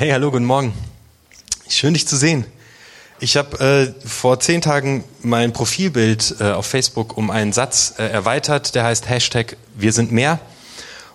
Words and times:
Hey, 0.00 0.10
hallo, 0.10 0.30
guten 0.30 0.44
Morgen. 0.44 0.72
Schön, 1.68 1.92
dich 1.92 2.06
zu 2.06 2.16
sehen. 2.16 2.44
Ich 3.18 3.36
habe 3.36 3.58
äh, 3.58 4.06
vor 4.08 4.38
zehn 4.38 4.60
Tagen 4.60 5.02
mein 5.24 5.52
Profilbild 5.52 6.36
äh, 6.38 6.52
auf 6.52 6.66
Facebook 6.66 7.16
um 7.16 7.32
einen 7.32 7.52
Satz 7.52 7.94
äh, 7.98 8.04
erweitert, 8.04 8.76
der 8.76 8.84
heißt 8.84 9.08
Hashtag 9.08 9.56
Wir 9.74 9.92
sind 9.92 10.12
mehr. 10.12 10.38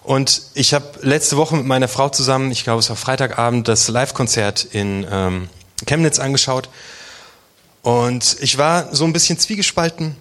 Und 0.04 0.42
ich 0.54 0.74
habe 0.74 0.86
letzte 1.00 1.38
Woche 1.38 1.56
mit 1.56 1.66
meiner 1.66 1.88
Frau 1.88 2.10
zusammen, 2.10 2.52
ich 2.52 2.66
glaube 2.66 2.80
es 2.82 2.90
war 2.90 2.98
Freitagabend, 2.98 3.70
das 3.70 3.88
Live-Konzert 3.88 4.66
in 4.66 5.08
ähm, 5.10 5.48
Chemnitz 5.86 6.20
angeschaut. 6.20 6.68
Und 7.84 8.36
ich 8.42 8.58
war 8.58 8.94
so 8.94 9.06
ein 9.06 9.14
bisschen 9.14 9.40
zwiegespalten. 9.40 10.18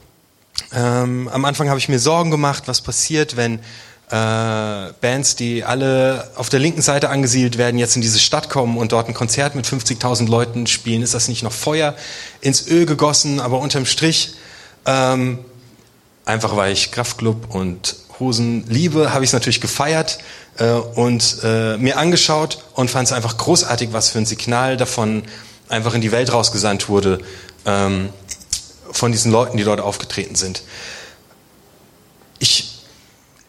Ähm, 0.72 1.28
am 1.32 1.44
Anfang 1.46 1.68
habe 1.68 1.80
ich 1.80 1.88
mir 1.88 1.98
Sorgen 1.98 2.30
gemacht, 2.30 2.62
was 2.66 2.80
passiert, 2.80 3.36
wenn 3.36 3.58
äh, 4.12 4.92
Bands, 5.00 5.36
die 5.36 5.64
alle 5.64 6.30
auf 6.34 6.50
der 6.50 6.60
linken 6.60 6.82
Seite 6.82 7.08
angesiedelt 7.08 7.56
werden, 7.56 7.78
jetzt 7.78 7.96
in 7.96 8.02
diese 8.02 8.18
Stadt 8.18 8.50
kommen 8.50 8.76
und 8.76 8.92
dort 8.92 9.08
ein 9.08 9.14
Konzert 9.14 9.54
mit 9.54 9.66
50.000 9.66 10.28
Leuten 10.28 10.66
spielen. 10.66 11.02
Ist 11.02 11.14
das 11.14 11.28
nicht 11.28 11.42
noch 11.42 11.52
Feuer 11.52 11.94
ins 12.42 12.68
Öl 12.68 12.84
gegossen? 12.84 13.40
Aber 13.40 13.60
unterm 13.60 13.86
Strich, 13.86 14.34
ähm, 14.84 15.38
einfach 16.26 16.54
weil 16.56 16.74
ich 16.74 16.92
Kraftclub 16.92 17.54
und 17.54 17.96
Hosen 18.20 18.64
liebe, 18.68 19.14
habe 19.14 19.24
ich 19.24 19.30
es 19.30 19.32
natürlich 19.32 19.62
gefeiert 19.62 20.18
äh, 20.58 20.72
und 20.72 21.38
äh, 21.42 21.78
mir 21.78 21.96
angeschaut 21.96 22.62
und 22.74 22.90
fand 22.90 23.08
es 23.08 23.12
einfach 23.14 23.38
großartig, 23.38 23.94
was 23.94 24.10
für 24.10 24.18
ein 24.18 24.26
Signal 24.26 24.76
davon 24.76 25.22
einfach 25.70 25.94
in 25.94 26.02
die 26.02 26.12
Welt 26.12 26.30
rausgesandt 26.34 26.90
wurde 26.90 27.18
ähm, 27.64 28.10
von 28.90 29.10
diesen 29.10 29.32
Leuten, 29.32 29.56
die 29.56 29.64
dort 29.64 29.80
aufgetreten 29.80 30.34
sind. 30.34 30.64
Ich 32.38 32.71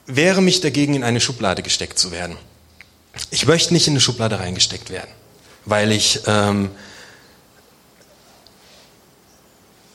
wehre 0.06 0.42
mich 0.42 0.62
dagegen, 0.62 0.94
in 0.94 1.04
eine 1.04 1.20
Schublade 1.20 1.64
gesteckt 1.64 1.98
zu 1.98 2.12
werden. 2.12 2.38
Ich 3.30 3.46
möchte 3.46 3.74
nicht 3.74 3.88
in 3.88 3.94
eine 3.94 4.02
Schublade 4.02 4.40
reingesteckt 4.40 4.90
werden, 4.90 5.12
weil 5.66 5.92
ich 5.92 6.22
ähm, 6.26 6.72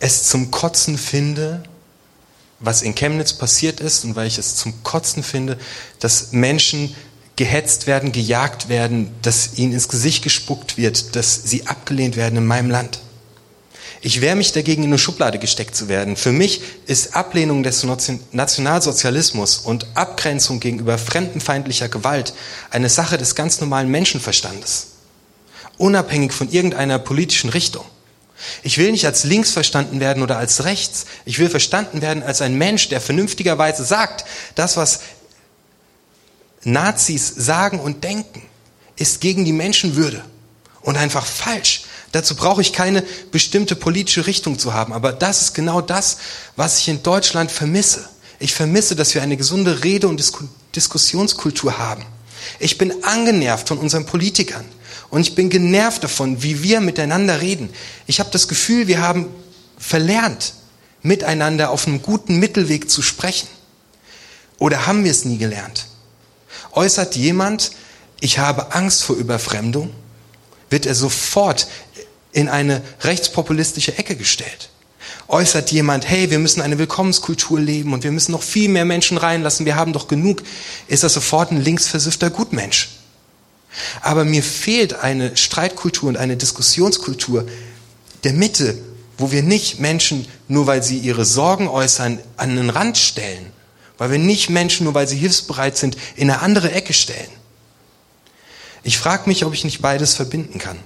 es 0.00 0.24
zum 0.24 0.50
Kotzen 0.50 0.96
finde, 0.96 1.62
was 2.60 2.82
in 2.82 2.94
Chemnitz 2.94 3.32
passiert 3.32 3.80
ist 3.80 4.04
und 4.04 4.16
weil 4.16 4.26
ich 4.26 4.38
es 4.38 4.56
zum 4.56 4.82
Kotzen 4.82 5.22
finde, 5.22 5.58
dass 6.00 6.32
Menschen 6.32 6.94
gehetzt 7.36 7.86
werden, 7.86 8.10
gejagt 8.10 8.68
werden, 8.68 9.14
dass 9.22 9.58
ihnen 9.58 9.72
ins 9.72 9.88
Gesicht 9.88 10.24
gespuckt 10.24 10.76
wird, 10.76 11.14
dass 11.14 11.42
sie 11.44 11.66
abgelehnt 11.66 12.16
werden 12.16 12.36
in 12.36 12.46
meinem 12.46 12.70
Land. 12.70 13.00
Ich 14.00 14.20
wehre 14.20 14.36
mich 14.36 14.52
dagegen, 14.52 14.84
in 14.84 14.90
eine 14.90 14.98
Schublade 14.98 15.38
gesteckt 15.38 15.74
zu 15.74 15.88
werden. 15.88 16.16
Für 16.16 16.30
mich 16.30 16.60
ist 16.86 17.16
Ablehnung 17.16 17.64
des 17.64 17.84
Nationalsozialismus 18.32 19.58
und 19.58 19.86
Abgrenzung 19.94 20.60
gegenüber 20.60 20.98
fremdenfeindlicher 20.98 21.88
Gewalt 21.88 22.32
eine 22.70 22.88
Sache 22.88 23.18
des 23.18 23.34
ganz 23.34 23.60
normalen 23.60 23.90
Menschenverstandes. 23.90 24.88
Unabhängig 25.78 26.32
von 26.32 26.48
irgendeiner 26.50 26.98
politischen 26.98 27.50
Richtung. 27.50 27.84
Ich 28.62 28.78
will 28.78 28.92
nicht 28.92 29.04
als 29.04 29.24
links 29.24 29.50
verstanden 29.50 29.98
werden 29.98 30.22
oder 30.22 30.38
als 30.38 30.64
rechts. 30.64 31.06
Ich 31.24 31.40
will 31.40 31.50
verstanden 31.50 32.00
werden 32.00 32.22
als 32.22 32.40
ein 32.40 32.56
Mensch, 32.56 32.88
der 32.88 33.00
vernünftigerweise 33.00 33.84
sagt, 33.84 34.24
das, 34.54 34.76
was 34.76 35.00
Nazis 36.62 37.32
sagen 37.36 37.80
und 37.80 38.04
denken, 38.04 38.42
ist 38.96 39.20
gegen 39.20 39.44
die 39.44 39.52
Menschenwürde 39.52 40.24
und 40.82 40.96
einfach 40.96 41.26
falsch. 41.26 41.82
Dazu 42.12 42.34
brauche 42.34 42.62
ich 42.62 42.72
keine 42.72 43.02
bestimmte 43.30 43.76
politische 43.76 44.26
Richtung 44.26 44.58
zu 44.58 44.72
haben. 44.72 44.92
Aber 44.92 45.12
das 45.12 45.42
ist 45.42 45.54
genau 45.54 45.80
das, 45.80 46.18
was 46.56 46.78
ich 46.78 46.88
in 46.88 47.02
Deutschland 47.02 47.52
vermisse. 47.52 48.08
Ich 48.38 48.54
vermisse, 48.54 48.96
dass 48.96 49.14
wir 49.14 49.22
eine 49.22 49.36
gesunde 49.36 49.84
Rede- 49.84 50.08
und 50.08 50.22
Diskussionskultur 50.74 51.78
haben. 51.78 52.06
Ich 52.58 52.78
bin 52.78 53.04
angenervt 53.04 53.68
von 53.68 53.78
unseren 53.78 54.06
Politikern. 54.06 54.64
Und 55.10 55.22
ich 55.22 55.34
bin 55.34 55.50
genervt 55.50 56.04
davon, 56.04 56.42
wie 56.42 56.62
wir 56.62 56.80
miteinander 56.80 57.40
reden. 57.40 57.70
Ich 58.06 58.20
habe 58.20 58.30
das 58.30 58.46
Gefühl, 58.48 58.86
wir 58.86 59.00
haben 59.00 59.28
verlernt, 59.78 60.54
miteinander 61.02 61.70
auf 61.70 61.86
einem 61.86 62.02
guten 62.02 62.38
Mittelweg 62.38 62.90
zu 62.90 63.02
sprechen. 63.02 63.48
Oder 64.58 64.86
haben 64.86 65.04
wir 65.04 65.10
es 65.10 65.24
nie 65.24 65.38
gelernt? 65.38 65.86
Äußert 66.72 67.16
jemand, 67.16 67.72
ich 68.20 68.38
habe 68.38 68.74
Angst 68.74 69.02
vor 69.02 69.16
Überfremdung, 69.16 69.90
wird 70.70 70.84
er 70.84 70.94
sofort 70.94 71.68
in 72.32 72.48
eine 72.48 72.82
rechtspopulistische 73.00 73.96
Ecke 73.98 74.16
gestellt. 74.16 74.70
Äußert 75.28 75.70
jemand, 75.72 76.08
hey, 76.08 76.30
wir 76.30 76.38
müssen 76.38 76.62
eine 76.62 76.78
Willkommenskultur 76.78 77.60
leben 77.60 77.92
und 77.92 78.04
wir 78.04 78.12
müssen 78.12 78.32
noch 78.32 78.42
viel 78.42 78.68
mehr 78.68 78.84
Menschen 78.84 79.18
reinlassen, 79.18 79.66
wir 79.66 79.76
haben 79.76 79.92
doch 79.92 80.08
genug, 80.08 80.42
ist 80.86 81.02
das 81.02 81.12
sofort 81.12 81.50
ein 81.50 81.62
linksversiffter 81.62 82.30
Gutmensch. 82.30 82.90
Aber 84.00 84.24
mir 84.24 84.42
fehlt 84.42 84.94
eine 84.94 85.36
Streitkultur 85.36 86.08
und 86.08 86.16
eine 86.16 86.36
Diskussionskultur 86.36 87.46
der 88.24 88.32
Mitte, 88.32 88.78
wo 89.18 89.30
wir 89.30 89.42
nicht 89.42 89.80
Menschen, 89.80 90.26
nur 90.46 90.66
weil 90.66 90.82
sie 90.82 90.98
ihre 90.98 91.24
Sorgen 91.24 91.68
äußern, 91.68 92.20
an 92.36 92.56
den 92.56 92.70
Rand 92.70 92.96
stellen. 92.96 93.52
Weil 93.98 94.12
wir 94.12 94.18
nicht 94.18 94.48
Menschen, 94.48 94.84
nur 94.84 94.94
weil 94.94 95.08
sie 95.08 95.16
hilfsbereit 95.16 95.76
sind, 95.76 95.96
in 96.16 96.30
eine 96.30 96.40
andere 96.40 96.72
Ecke 96.72 96.92
stellen. 96.92 97.30
Ich 98.84 98.96
frage 98.96 99.28
mich, 99.28 99.44
ob 99.44 99.52
ich 99.52 99.64
nicht 99.64 99.82
beides 99.82 100.14
verbinden 100.14 100.58
kann. 100.58 100.78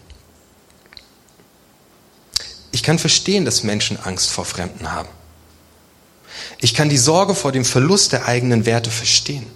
Ich 2.72 2.82
kann 2.82 2.98
verstehen, 2.98 3.44
dass 3.44 3.62
Menschen 3.62 4.02
Angst 4.02 4.30
vor 4.30 4.44
Fremden 4.44 4.90
haben. 4.90 5.08
Ich 6.58 6.74
kann 6.74 6.88
die 6.88 6.98
Sorge 6.98 7.34
vor 7.34 7.52
dem 7.52 7.64
Verlust 7.64 8.10
der 8.12 8.26
eigenen 8.26 8.66
Werte 8.66 8.90
verstehen. 8.90 9.46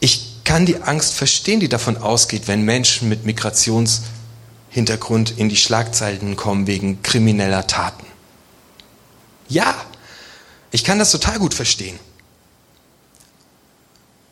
Ich 0.00 0.42
kann 0.44 0.66
die 0.66 0.80
Angst 0.80 1.14
verstehen, 1.14 1.60
die 1.60 1.68
davon 1.68 1.98
ausgeht, 1.98 2.48
wenn 2.48 2.62
Menschen 2.62 3.10
mit 3.10 3.26
Migrationshintergrund 3.26 5.34
in 5.36 5.50
die 5.50 5.56
Schlagzeilen 5.56 6.36
kommen 6.36 6.66
wegen 6.66 7.02
krimineller 7.02 7.66
Taten. 7.66 8.06
Ja, 9.48 9.74
ich 10.70 10.84
kann 10.84 10.98
das 10.98 11.10
total 11.10 11.38
gut 11.38 11.52
verstehen. 11.52 11.98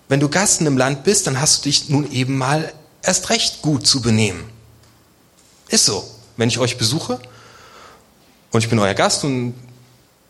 Wenn 0.09 0.21
du 0.21 0.31
Gast 0.31 0.61
einem 0.61 0.79
Land 0.79 1.05
bist, 1.05 1.27
dann 1.27 1.39
hast 1.41 1.59
du 1.59 1.63
dich 1.69 1.91
nun 1.91 2.11
eben 2.11 2.39
mal 2.39 2.73
erst 3.03 3.29
recht 3.29 3.61
gut 3.61 3.87
zu 3.87 4.01
benehmen. 4.01 4.49
Ist 5.69 5.85
so 5.85 6.16
wenn 6.37 6.49
ich 6.49 6.59
euch 6.59 6.79
besuche 6.79 7.21
und 8.53 8.63
ich 8.63 8.69
bin 8.69 8.79
euer 8.79 8.95
Gast 8.95 9.25
und 9.25 9.55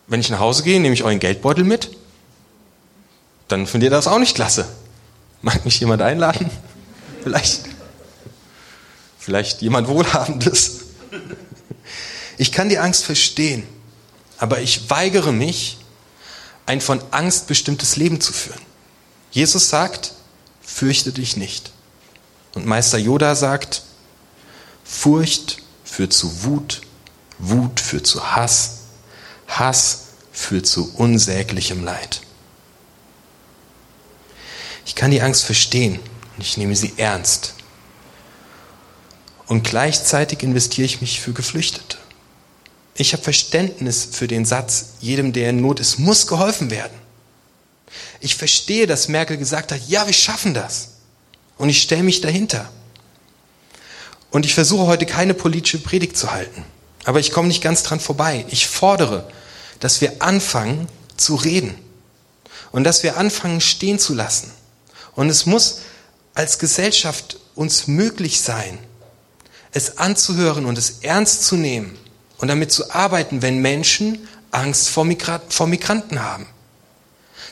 wenn 0.07 0.19
ich 0.19 0.29
nach 0.29 0.39
Hause 0.39 0.63
gehe, 0.63 0.79
nehme 0.79 0.93
ich 0.93 1.03
euren 1.03 1.19
Geldbeutel 1.19 1.63
mit, 1.63 1.95
dann 3.47 3.67
findet 3.67 3.87
ihr 3.87 3.91
das 3.91 4.07
auch 4.07 4.19
nicht 4.19 4.35
klasse. 4.35 4.67
Mag 5.41 5.65
mich 5.65 5.79
jemand 5.79 6.01
einladen? 6.01 6.49
Vielleicht. 7.23 7.61
Vielleicht 9.19 9.61
jemand 9.61 9.87
Wohlhabendes. 9.87 10.79
Ich 12.37 12.51
kann 12.51 12.69
die 12.69 12.79
Angst 12.79 13.03
verstehen, 13.03 13.63
aber 14.37 14.61
ich 14.61 14.89
weigere 14.89 15.31
mich, 15.31 15.77
ein 16.65 16.81
von 16.81 17.01
Angst 17.11 17.47
bestimmtes 17.47 17.95
Leben 17.95 18.21
zu 18.21 18.33
führen. 18.33 18.61
Jesus 19.31 19.69
sagt, 19.69 20.13
fürchte 20.61 21.11
dich 21.11 21.37
nicht. 21.37 21.71
Und 22.53 22.65
Meister 22.65 22.97
Yoda 22.97 23.35
sagt, 23.35 23.83
Furcht 24.83 25.57
führt 25.87 26.13
zu 26.13 26.43
Wut, 26.43 26.81
Wut 27.39 27.79
führt 27.79 28.05
zu 28.05 28.35
Hass, 28.35 28.79
Hass 29.47 29.99
führt 30.31 30.67
zu 30.67 30.93
unsäglichem 30.95 31.83
Leid. 31.83 32.21
Ich 34.85 34.95
kann 34.95 35.11
die 35.11 35.21
Angst 35.21 35.43
verstehen 35.43 35.99
und 36.35 36.41
ich 36.41 36.57
nehme 36.57 36.75
sie 36.75 36.93
ernst. 36.97 37.53
Und 39.47 39.63
gleichzeitig 39.63 40.43
investiere 40.43 40.85
ich 40.85 41.01
mich 41.01 41.21
für 41.21 41.33
Geflüchtete. 41.33 41.97
Ich 42.95 43.13
habe 43.13 43.23
Verständnis 43.23 44.07
für 44.11 44.27
den 44.27 44.45
Satz, 44.45 44.93
jedem, 44.99 45.31
der 45.31 45.51
in 45.51 45.61
Not 45.61 45.79
ist, 45.79 45.99
muss 45.99 46.27
geholfen 46.27 46.69
werden. 46.69 46.97
Ich 48.19 48.35
verstehe, 48.35 48.87
dass 48.87 49.07
Merkel 49.07 49.37
gesagt 49.37 49.71
hat, 49.71 49.87
ja, 49.87 50.05
wir 50.05 50.13
schaffen 50.13 50.53
das. 50.53 50.89
Und 51.57 51.69
ich 51.69 51.81
stelle 51.81 52.03
mich 52.03 52.21
dahinter. 52.21 52.69
Und 54.37 54.45
ich 54.45 54.53
versuche 54.53 54.85
heute 54.85 55.07
keine 55.07 55.33
politische 55.33 55.79
Predigt 55.79 56.15
zu 56.15 56.31
halten. 56.31 56.63
Aber 57.05 57.19
ich 57.19 57.31
komme 57.31 57.47
nicht 57.47 57.63
ganz 57.63 57.81
dran 57.81 57.99
vorbei. 57.99 58.45
Ich 58.49 58.67
fordere, 58.67 59.27
dass 59.79 59.99
wir 59.99 60.21
anfangen 60.21 60.87
zu 61.15 61.33
reden. 61.33 61.73
Und 62.71 62.83
dass 62.83 63.01
wir 63.01 63.17
anfangen 63.17 63.61
stehen 63.61 63.97
zu 63.97 64.13
lassen. 64.13 64.51
Und 65.15 65.31
es 65.31 65.47
muss 65.47 65.79
als 66.35 66.59
Gesellschaft 66.59 67.39
uns 67.55 67.87
möglich 67.87 68.39
sein, 68.39 68.77
es 69.71 69.97
anzuhören 69.97 70.67
und 70.67 70.77
es 70.77 70.99
ernst 71.01 71.45
zu 71.45 71.55
nehmen 71.55 71.97
und 72.37 72.47
damit 72.47 72.71
zu 72.71 72.91
arbeiten, 72.91 73.41
wenn 73.41 73.57
Menschen 73.57 74.27
Angst 74.51 74.89
vor, 74.89 75.03
Migra 75.03 75.41
vor 75.49 75.65
Migranten 75.65 76.21
haben. 76.21 76.45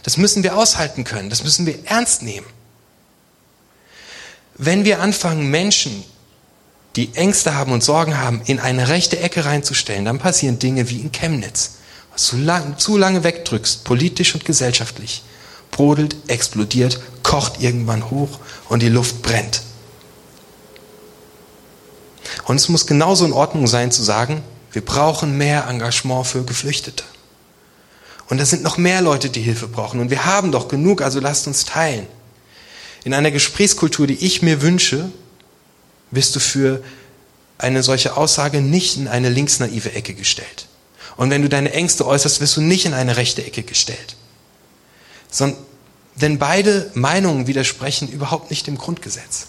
Das 0.04 0.18
müssen 0.18 0.44
wir 0.44 0.56
aushalten 0.56 1.04
können, 1.04 1.32
das 1.32 1.44
müssen 1.44 1.66
wir 1.66 1.80
ernst 1.86 2.22
nehmen. 2.22 2.46
Wenn 4.54 4.86
wir 4.86 5.00
anfangen, 5.00 5.50
Menschen 5.50 6.06
die 6.96 7.14
Ängste 7.16 7.56
haben 7.56 7.72
und 7.72 7.84
Sorgen 7.84 8.18
haben, 8.18 8.42
in 8.46 8.60
eine 8.60 8.88
rechte 8.88 9.20
Ecke 9.20 9.46
reinzustellen, 9.46 10.06
dann 10.06 10.20
passieren 10.20 10.60
Dinge 10.60 10.90
wie 10.90 11.00
in 11.00 11.12
Chemnitz. 11.12 11.76
Was 12.14 12.30
du 12.30 12.38
lang, 12.38 12.78
zu 12.78 12.98
lange 12.98 13.24
wegdrückst, 13.24 13.84
politisch 13.84 14.34
und 14.34 14.46
gesellschaftlich, 14.46 15.24
brodelt, 15.72 16.16
explodiert, 16.28 17.02
kocht 17.24 17.62
irgendwann 17.62 18.10
hoch 18.10 18.40
und 18.70 18.82
die 18.82 18.90
Luft 18.90 19.22
brennt. 19.22 19.62
Und 22.46 22.56
es 22.56 22.70
muss 22.70 22.88
genauso 22.88 23.26
in 23.26 23.34
Ordnung 23.34 23.68
sein 23.68 23.92
zu 23.92 24.02
sagen, 24.02 24.42
wir 24.72 24.84
brauchen 24.84 25.38
mehr 25.38 25.68
Engagement 25.68 26.28
für 26.28 26.44
Geflüchtete. 26.44 27.04
Und 28.28 28.40
es 28.40 28.50
sind 28.50 28.64
noch 28.64 28.78
mehr 28.78 29.02
Leute, 29.02 29.30
die 29.30 29.42
Hilfe 29.42 29.68
brauchen. 29.68 30.00
Und 30.00 30.10
wir 30.10 30.26
haben 30.26 30.52
doch 30.52 30.68
genug, 30.68 31.02
also 31.02 31.20
lasst 31.20 31.48
uns 31.48 31.66
teilen. 31.66 32.08
In 33.04 33.14
einer 33.14 33.32
Gesprächskultur, 33.32 34.08
die 34.08 34.26
ich 34.26 34.42
mir 34.42 34.62
wünsche, 34.62 35.12
wirst 36.16 36.36
du 36.36 36.40
für 36.40 36.84
eine 37.58 37.84
solche 37.84 38.18
Aussage 38.18 38.62
nicht 38.62 38.98
in 38.98 39.08
eine 39.08 39.30
linksnaive 39.30 39.94
Ecke 39.94 40.14
gestellt. 40.14 40.68
Und 41.18 41.30
wenn 41.30 41.42
du 41.42 41.50
deine 41.50 41.72
Ängste 41.72 42.06
äußerst, 42.06 42.42
wirst 42.42 42.58
du 42.58 42.62
nicht 42.62 42.86
in 42.86 42.94
eine 42.94 43.18
rechte 43.18 43.46
Ecke 43.46 43.64
gestellt. 43.64 44.16
Sondern, 45.30 45.60
denn 46.16 46.40
beide 46.40 46.92
Meinungen 46.94 47.48
widersprechen 47.48 48.10
überhaupt 48.10 48.50
nicht 48.50 48.68
dem 48.68 48.78
Grundgesetz. 48.78 49.48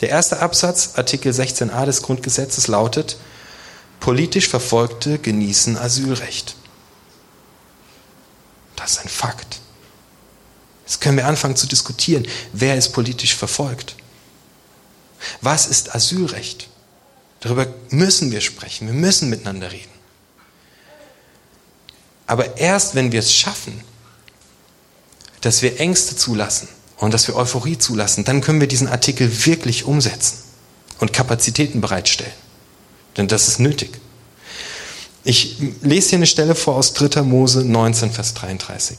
Der 0.00 0.08
erste 0.08 0.40
Absatz, 0.40 0.92
Artikel 0.96 1.32
16a 1.32 1.86
des 1.86 2.02
Grundgesetzes 2.02 2.66
lautet, 2.66 3.16
politisch 4.00 4.48
Verfolgte 4.48 5.18
genießen 5.18 5.78
Asylrecht. 5.78 6.56
Das 8.76 8.92
ist 8.92 9.04
ein 9.04 9.08
Fakt. 9.08 9.60
Jetzt 10.84 11.00
können 11.00 11.16
wir 11.16 11.26
anfangen 11.26 11.56
zu 11.56 11.66
diskutieren, 11.68 12.26
wer 12.52 12.76
ist 12.76 12.90
politisch 12.90 13.34
verfolgt. 13.34 13.94
Was 15.40 15.66
ist 15.66 15.94
Asylrecht? 15.94 16.68
Darüber 17.40 17.66
müssen 17.90 18.30
wir 18.30 18.40
sprechen, 18.40 18.86
wir 18.86 18.94
müssen 18.94 19.28
miteinander 19.28 19.72
reden. 19.72 19.90
Aber 22.26 22.56
erst 22.56 22.94
wenn 22.94 23.10
wir 23.12 23.20
es 23.20 23.34
schaffen, 23.34 23.82
dass 25.40 25.60
wir 25.60 25.80
Ängste 25.80 26.16
zulassen 26.16 26.68
und 26.98 27.12
dass 27.12 27.26
wir 27.26 27.34
Euphorie 27.36 27.78
zulassen, 27.78 28.24
dann 28.24 28.40
können 28.40 28.60
wir 28.60 28.68
diesen 28.68 28.86
Artikel 28.86 29.44
wirklich 29.44 29.84
umsetzen 29.84 30.38
und 31.00 31.12
Kapazitäten 31.12 31.80
bereitstellen. 31.80 32.32
Denn 33.16 33.26
das 33.26 33.48
ist 33.48 33.58
nötig. 33.58 33.90
Ich 35.24 35.58
lese 35.82 36.10
hier 36.10 36.18
eine 36.18 36.26
Stelle 36.26 36.54
vor 36.54 36.76
aus 36.76 36.94
3. 36.94 37.22
Mose 37.22 37.64
19, 37.64 38.12
Vers 38.12 38.34
33. 38.34 38.98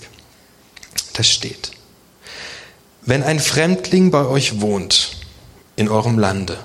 Da 1.14 1.24
steht, 1.24 1.72
wenn 3.02 3.24
ein 3.24 3.40
Fremdling 3.40 4.12
bei 4.12 4.25
euch 4.25 4.62
wohnt 4.62 5.12
in 5.75 5.90
eurem 5.90 6.20
Lande 6.20 6.58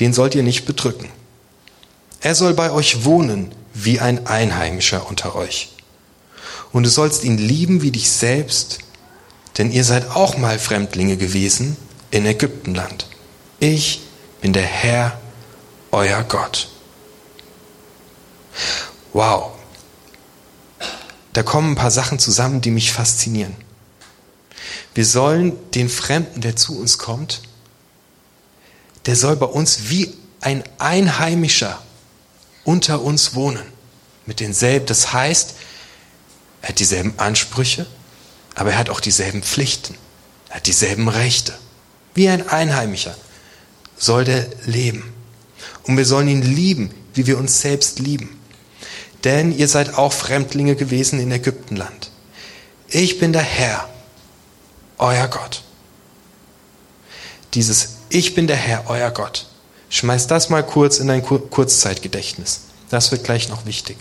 den 0.00 0.12
sollt 0.12 0.34
ihr 0.34 0.42
nicht 0.42 0.66
bedrücken. 0.66 1.08
Er 2.20 2.34
soll 2.34 2.54
bei 2.54 2.70
euch 2.70 3.04
wohnen 3.04 3.52
wie 3.72 4.00
ein 4.00 4.26
Einheimischer 4.26 5.08
unter 5.08 5.34
euch. 5.34 5.70
Und 6.72 6.84
du 6.84 6.90
sollst 6.90 7.24
ihn 7.24 7.38
lieben 7.38 7.82
wie 7.82 7.90
dich 7.90 8.10
selbst, 8.10 8.78
denn 9.58 9.70
ihr 9.70 9.84
seid 9.84 10.10
auch 10.10 10.36
mal 10.36 10.58
Fremdlinge 10.58 11.16
gewesen 11.16 11.76
in 12.10 12.26
Ägyptenland. 12.26 13.06
Ich 13.60 14.00
bin 14.40 14.52
der 14.52 14.64
Herr, 14.64 15.18
euer 15.92 16.22
Gott. 16.24 16.68
Wow. 19.12 19.52
Da 21.32 21.42
kommen 21.42 21.72
ein 21.72 21.76
paar 21.76 21.90
Sachen 21.90 22.18
zusammen, 22.18 22.60
die 22.60 22.70
mich 22.70 22.92
faszinieren. 22.92 23.54
Wir 24.94 25.04
sollen 25.04 25.52
den 25.72 25.88
Fremden, 25.88 26.40
der 26.40 26.56
zu 26.56 26.78
uns 26.78 26.98
kommt, 26.98 27.42
der 29.06 29.16
soll 29.16 29.36
bei 29.36 29.46
uns 29.46 29.88
wie 29.88 30.14
ein 30.40 30.62
Einheimischer 30.78 31.80
unter 32.64 33.02
uns 33.02 33.34
wohnen. 33.34 33.64
Mit 34.26 34.40
denselben, 34.40 34.86
das 34.86 35.12
heißt, 35.12 35.54
er 36.62 36.70
hat 36.70 36.78
dieselben 36.78 37.14
Ansprüche, 37.18 37.86
aber 38.54 38.72
er 38.72 38.78
hat 38.78 38.90
auch 38.90 39.00
dieselben 39.00 39.42
Pflichten. 39.42 39.94
Er 40.48 40.56
hat 40.56 40.66
dieselben 40.66 41.08
Rechte. 41.08 41.52
Wie 42.14 42.28
ein 42.28 42.48
Einheimischer 42.48 43.16
soll 43.96 44.24
der 44.24 44.46
leben. 44.64 45.12
Und 45.82 45.96
wir 45.96 46.06
sollen 46.06 46.28
ihn 46.28 46.42
lieben, 46.42 46.90
wie 47.12 47.26
wir 47.26 47.38
uns 47.38 47.60
selbst 47.60 47.98
lieben. 47.98 48.40
Denn 49.24 49.56
ihr 49.56 49.68
seid 49.68 49.94
auch 49.98 50.12
Fremdlinge 50.12 50.76
gewesen 50.76 51.18
in 51.18 51.32
Ägyptenland. 51.32 52.10
Ich 52.88 53.18
bin 53.18 53.32
der 53.32 53.42
Herr, 53.42 53.88
euer 54.98 55.28
Gott. 55.28 55.62
Dieses 57.54 57.96
ich 58.14 58.34
bin 58.34 58.46
der 58.46 58.56
Herr, 58.56 58.84
euer 58.88 59.10
Gott. 59.10 59.46
Schmeiß 59.88 60.26
das 60.26 60.48
mal 60.48 60.64
kurz 60.64 60.98
in 60.98 61.08
dein 61.08 61.22
Kurzzeitgedächtnis. 61.22 62.60
Das 62.90 63.10
wird 63.10 63.24
gleich 63.24 63.48
noch 63.48 63.66
wichtig. 63.66 63.96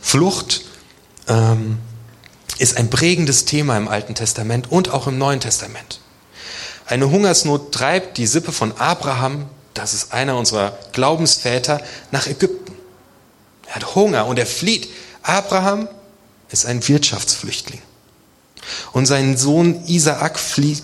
Flucht 0.00 0.62
ähm, 1.28 1.78
ist 2.58 2.76
ein 2.76 2.90
prägendes 2.90 3.44
Thema 3.44 3.76
im 3.76 3.88
Alten 3.88 4.14
Testament 4.14 4.70
und 4.70 4.90
auch 4.90 5.06
im 5.06 5.18
Neuen 5.18 5.40
Testament. 5.40 6.00
Eine 6.86 7.10
Hungersnot 7.10 7.72
treibt 7.72 8.18
die 8.18 8.26
Sippe 8.26 8.52
von 8.52 8.72
Abraham, 8.78 9.46
das 9.74 9.94
ist 9.94 10.12
einer 10.12 10.36
unserer 10.36 10.78
Glaubensväter, 10.92 11.80
nach 12.10 12.26
Ägypten. 12.26 12.74
Er 13.66 13.76
hat 13.76 13.94
Hunger 13.94 14.26
und 14.26 14.38
er 14.38 14.46
flieht. 14.46 14.88
Abraham 15.22 15.88
ist 16.50 16.66
ein 16.66 16.86
Wirtschaftsflüchtling. 16.86 17.80
Und 18.92 19.06
sein 19.06 19.36
Sohn 19.36 19.84
Isaak 19.86 20.38
flieht, 20.38 20.82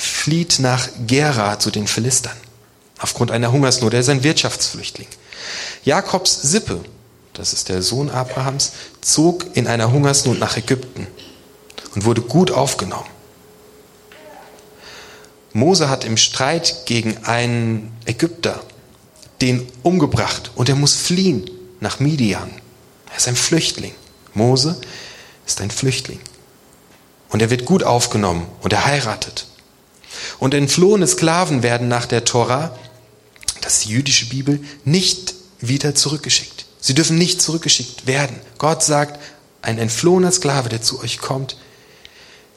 flieht 0.00 0.58
nach 0.60 0.88
Gera 1.06 1.58
zu 1.58 1.70
den 1.70 1.86
Philistern 1.86 2.36
aufgrund 2.98 3.30
einer 3.30 3.52
Hungersnot. 3.52 3.92
Er 3.92 4.00
ist 4.00 4.08
ein 4.08 4.24
Wirtschaftsflüchtling. 4.24 5.08
Jakobs 5.84 6.40
Sippe, 6.40 6.80
das 7.34 7.52
ist 7.52 7.68
der 7.68 7.82
Sohn 7.82 8.10
Abrahams, 8.10 8.72
zog 9.02 9.56
in 9.56 9.66
einer 9.66 9.92
Hungersnot 9.92 10.38
nach 10.38 10.56
Ägypten 10.56 11.06
und 11.94 12.04
wurde 12.04 12.22
gut 12.22 12.50
aufgenommen. 12.50 13.08
Mose 15.52 15.90
hat 15.90 16.04
im 16.04 16.16
Streit 16.16 16.86
gegen 16.86 17.24
einen 17.24 17.92
Ägypter 18.06 18.62
den 19.40 19.66
umgebracht 19.82 20.50
und 20.54 20.68
er 20.68 20.76
muss 20.76 20.94
fliehen 20.94 21.50
nach 21.80 21.98
Midian. 21.98 22.50
Er 23.10 23.16
ist 23.16 23.28
ein 23.28 23.36
Flüchtling. 23.36 23.94
Mose 24.32 24.80
ist 25.46 25.60
ein 25.60 25.70
Flüchtling. 25.70 26.20
Und 27.30 27.42
er 27.42 27.50
wird 27.50 27.64
gut 27.64 27.82
aufgenommen 27.82 28.46
und 28.60 28.72
er 28.72 28.86
heiratet. 28.86 29.46
Und 30.38 30.54
entflohene 30.54 31.06
Sklaven 31.06 31.62
werden 31.62 31.88
nach 31.88 32.06
der 32.06 32.24
Tora, 32.24 32.76
das 33.60 33.74
ist 33.74 33.84
die 33.84 33.90
jüdische 33.90 34.26
Bibel, 34.28 34.60
nicht 34.84 35.34
wieder 35.60 35.94
zurückgeschickt. 35.94 36.66
Sie 36.80 36.94
dürfen 36.94 37.18
nicht 37.18 37.42
zurückgeschickt 37.42 38.06
werden. 38.06 38.40
Gott 38.58 38.82
sagt, 38.82 39.20
ein 39.62 39.78
entflohener 39.78 40.32
Sklave, 40.32 40.68
der 40.68 40.80
zu 40.82 41.00
euch 41.00 41.18
kommt, 41.18 41.56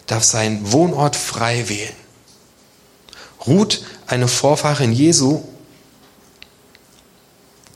darf 0.08 0.24
seinen 0.24 0.72
Wohnort 0.72 1.16
frei 1.16 1.68
wählen. 1.70 1.94
Ruth, 3.46 3.84
eine 4.08 4.28
Vorfahrin 4.28 4.94
Jesu, 4.94 5.44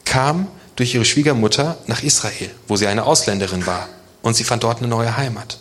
kam 0.05 0.47
durch 0.77 0.95
ihre 0.95 1.05
Schwiegermutter 1.05 1.77
nach 1.87 2.03
Israel, 2.03 2.51
wo 2.67 2.77
sie 2.77 2.87
eine 2.87 3.03
Ausländerin 3.03 3.65
war. 3.65 3.89
Und 4.21 4.35
sie 4.35 4.43
fand 4.45 4.63
dort 4.63 4.79
eine 4.79 4.87
neue 4.87 5.17
Heimat. 5.17 5.59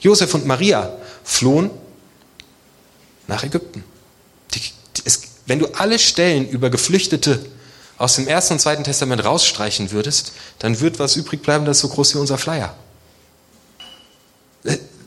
Josef 0.00 0.34
und 0.34 0.46
Maria 0.46 0.92
flohen 1.24 1.70
nach 3.28 3.44
Ägypten. 3.44 3.84
Die, 4.54 4.60
die, 4.60 5.02
es, 5.04 5.22
wenn 5.46 5.58
du 5.58 5.66
alle 5.74 5.98
Stellen 5.98 6.48
über 6.48 6.70
Geflüchtete 6.70 7.44
aus 7.98 8.16
dem 8.16 8.26
Ersten 8.26 8.54
und 8.54 8.58
Zweiten 8.60 8.84
Testament 8.84 9.24
rausstreichen 9.24 9.90
würdest, 9.92 10.32
dann 10.58 10.80
wird 10.80 10.98
was 10.98 11.16
übrig 11.16 11.42
bleiben, 11.42 11.64
das 11.64 11.78
ist 11.78 11.82
so 11.82 11.88
groß 11.88 12.14
wie 12.14 12.18
unser 12.18 12.38
Flyer. 12.38 12.76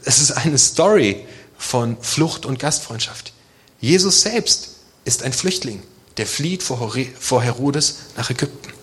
Es 0.03 0.19
ist 0.19 0.31
eine 0.31 0.57
Story 0.57 1.25
von 1.57 1.98
Flucht 2.01 2.45
und 2.45 2.60
Gastfreundschaft. 2.60 3.34
Jesus 3.81 4.22
selbst 4.22 4.69
ist 5.03 5.24
ein 5.24 5.34
Flüchtling, 5.34 5.81
der 6.17 6.27
flieht 6.27 6.63
vor 6.63 7.41
Herodes 7.41 7.98
nach 8.15 8.29
Ägypten. 8.29 8.74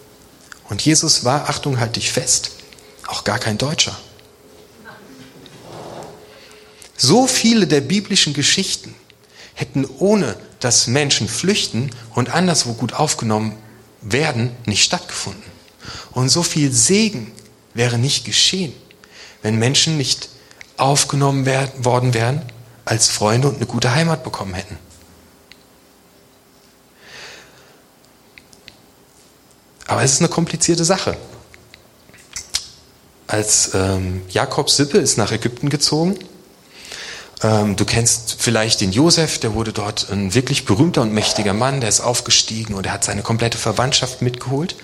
Und 0.68 0.82
Jesus 0.82 1.24
war, 1.24 1.48
Achtung, 1.48 1.78
halt 1.78 1.96
dich 1.96 2.12
fest, 2.12 2.52
auch 3.06 3.24
gar 3.24 3.38
kein 3.38 3.58
Deutscher. 3.58 3.98
So 6.96 7.26
viele 7.26 7.66
der 7.66 7.80
biblischen 7.80 8.32
Geschichten 8.32 8.94
hätten 9.62 9.86
ohne 9.98 10.36
dass 10.58 10.88
Menschen 10.88 11.28
flüchten 11.28 11.90
und 12.14 12.34
anderswo 12.34 12.72
gut 12.74 12.92
aufgenommen 12.92 13.54
werden, 14.00 14.50
nicht 14.66 14.82
stattgefunden. 14.82 15.42
Und 16.10 16.28
so 16.28 16.42
viel 16.42 16.72
Segen 16.72 17.32
wäre 17.74 17.96
nicht 17.96 18.24
geschehen, 18.24 18.72
wenn 19.42 19.58
Menschen 19.58 19.96
nicht 19.96 20.28
aufgenommen 20.76 21.46
werden, 21.46 21.84
worden 21.84 22.12
wären 22.12 22.42
als 22.84 23.08
Freunde 23.08 23.48
und 23.48 23.56
eine 23.56 23.66
gute 23.66 23.94
Heimat 23.94 24.24
bekommen 24.24 24.54
hätten. 24.54 24.76
Aber 29.86 30.02
es 30.02 30.12
ist 30.12 30.20
eine 30.20 30.28
komplizierte 30.28 30.84
Sache. 30.84 31.16
Als 33.28 33.74
ähm, 33.74 34.22
Jakob 34.28 34.70
Sippe 34.70 34.98
ist 34.98 35.18
nach 35.18 35.30
Ägypten 35.30 35.70
gezogen, 35.70 36.18
ähm, 37.42 37.76
du 37.76 37.84
kennst 37.84 38.36
vielleicht 38.38 38.80
den 38.80 38.92
Josef, 38.92 39.38
der 39.38 39.54
wurde 39.54 39.72
dort 39.72 40.10
ein 40.10 40.34
wirklich 40.34 40.64
berühmter 40.64 41.02
und 41.02 41.12
mächtiger 41.12 41.54
Mann, 41.54 41.80
der 41.80 41.88
ist 41.88 42.00
aufgestiegen 42.00 42.74
und 42.74 42.86
er 42.86 42.92
hat 42.92 43.04
seine 43.04 43.22
komplette 43.22 43.58
Verwandtschaft 43.58 44.22
mitgeholt. 44.22 44.76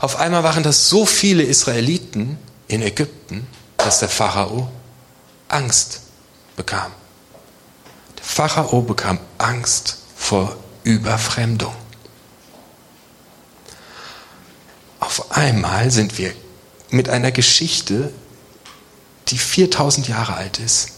Auf 0.00 0.16
einmal 0.16 0.44
waren 0.44 0.62
das 0.62 0.88
so 0.88 1.06
viele 1.06 1.42
Israeliten 1.42 2.38
in 2.68 2.82
Ägypten, 2.82 3.46
dass 3.76 4.00
der 4.00 4.08
Pharao 4.08 4.70
Angst 5.48 6.00
bekam. 6.56 6.92
Der 8.18 8.24
Pharao 8.24 8.82
bekam 8.82 9.18
Angst 9.38 9.98
vor 10.16 10.56
Überfremdung. 10.84 11.74
auf 15.04 15.36
einmal 15.36 15.90
sind 15.90 16.18
wir 16.18 16.32
mit 16.90 17.08
einer 17.08 17.30
Geschichte, 17.30 18.12
die 19.28 19.38
4000 19.38 20.08
Jahre 20.08 20.34
alt 20.34 20.58
ist, 20.58 20.93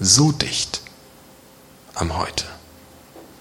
so 0.00 0.32
dicht 0.32 0.80
am 1.94 2.16
Heute. 2.16 2.44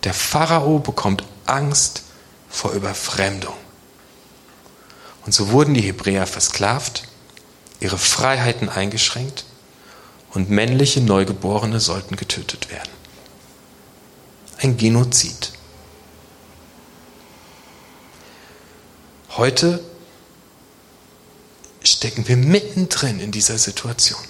Der 0.03 0.13
Pharao 0.13 0.79
bekommt 0.79 1.23
Angst 1.45 2.03
vor 2.49 2.71
Überfremdung. 2.71 3.55
Und 5.25 5.33
so 5.33 5.49
wurden 5.49 5.73
die 5.73 5.81
Hebräer 5.81 6.27
versklavt, 6.27 7.03
ihre 7.79 7.97
Freiheiten 7.97 8.69
eingeschränkt 8.69 9.45
und 10.31 10.49
männliche 10.49 11.01
Neugeborene 11.01 11.79
sollten 11.79 12.15
getötet 12.15 12.69
werden. 12.69 12.91
Ein 14.57 14.77
Genozid. 14.77 15.53
Heute 19.31 19.83
stecken 21.83 22.27
wir 22.27 22.37
mittendrin 22.37 23.19
in 23.19 23.31
dieser 23.31 23.57
Situation. 23.57 24.21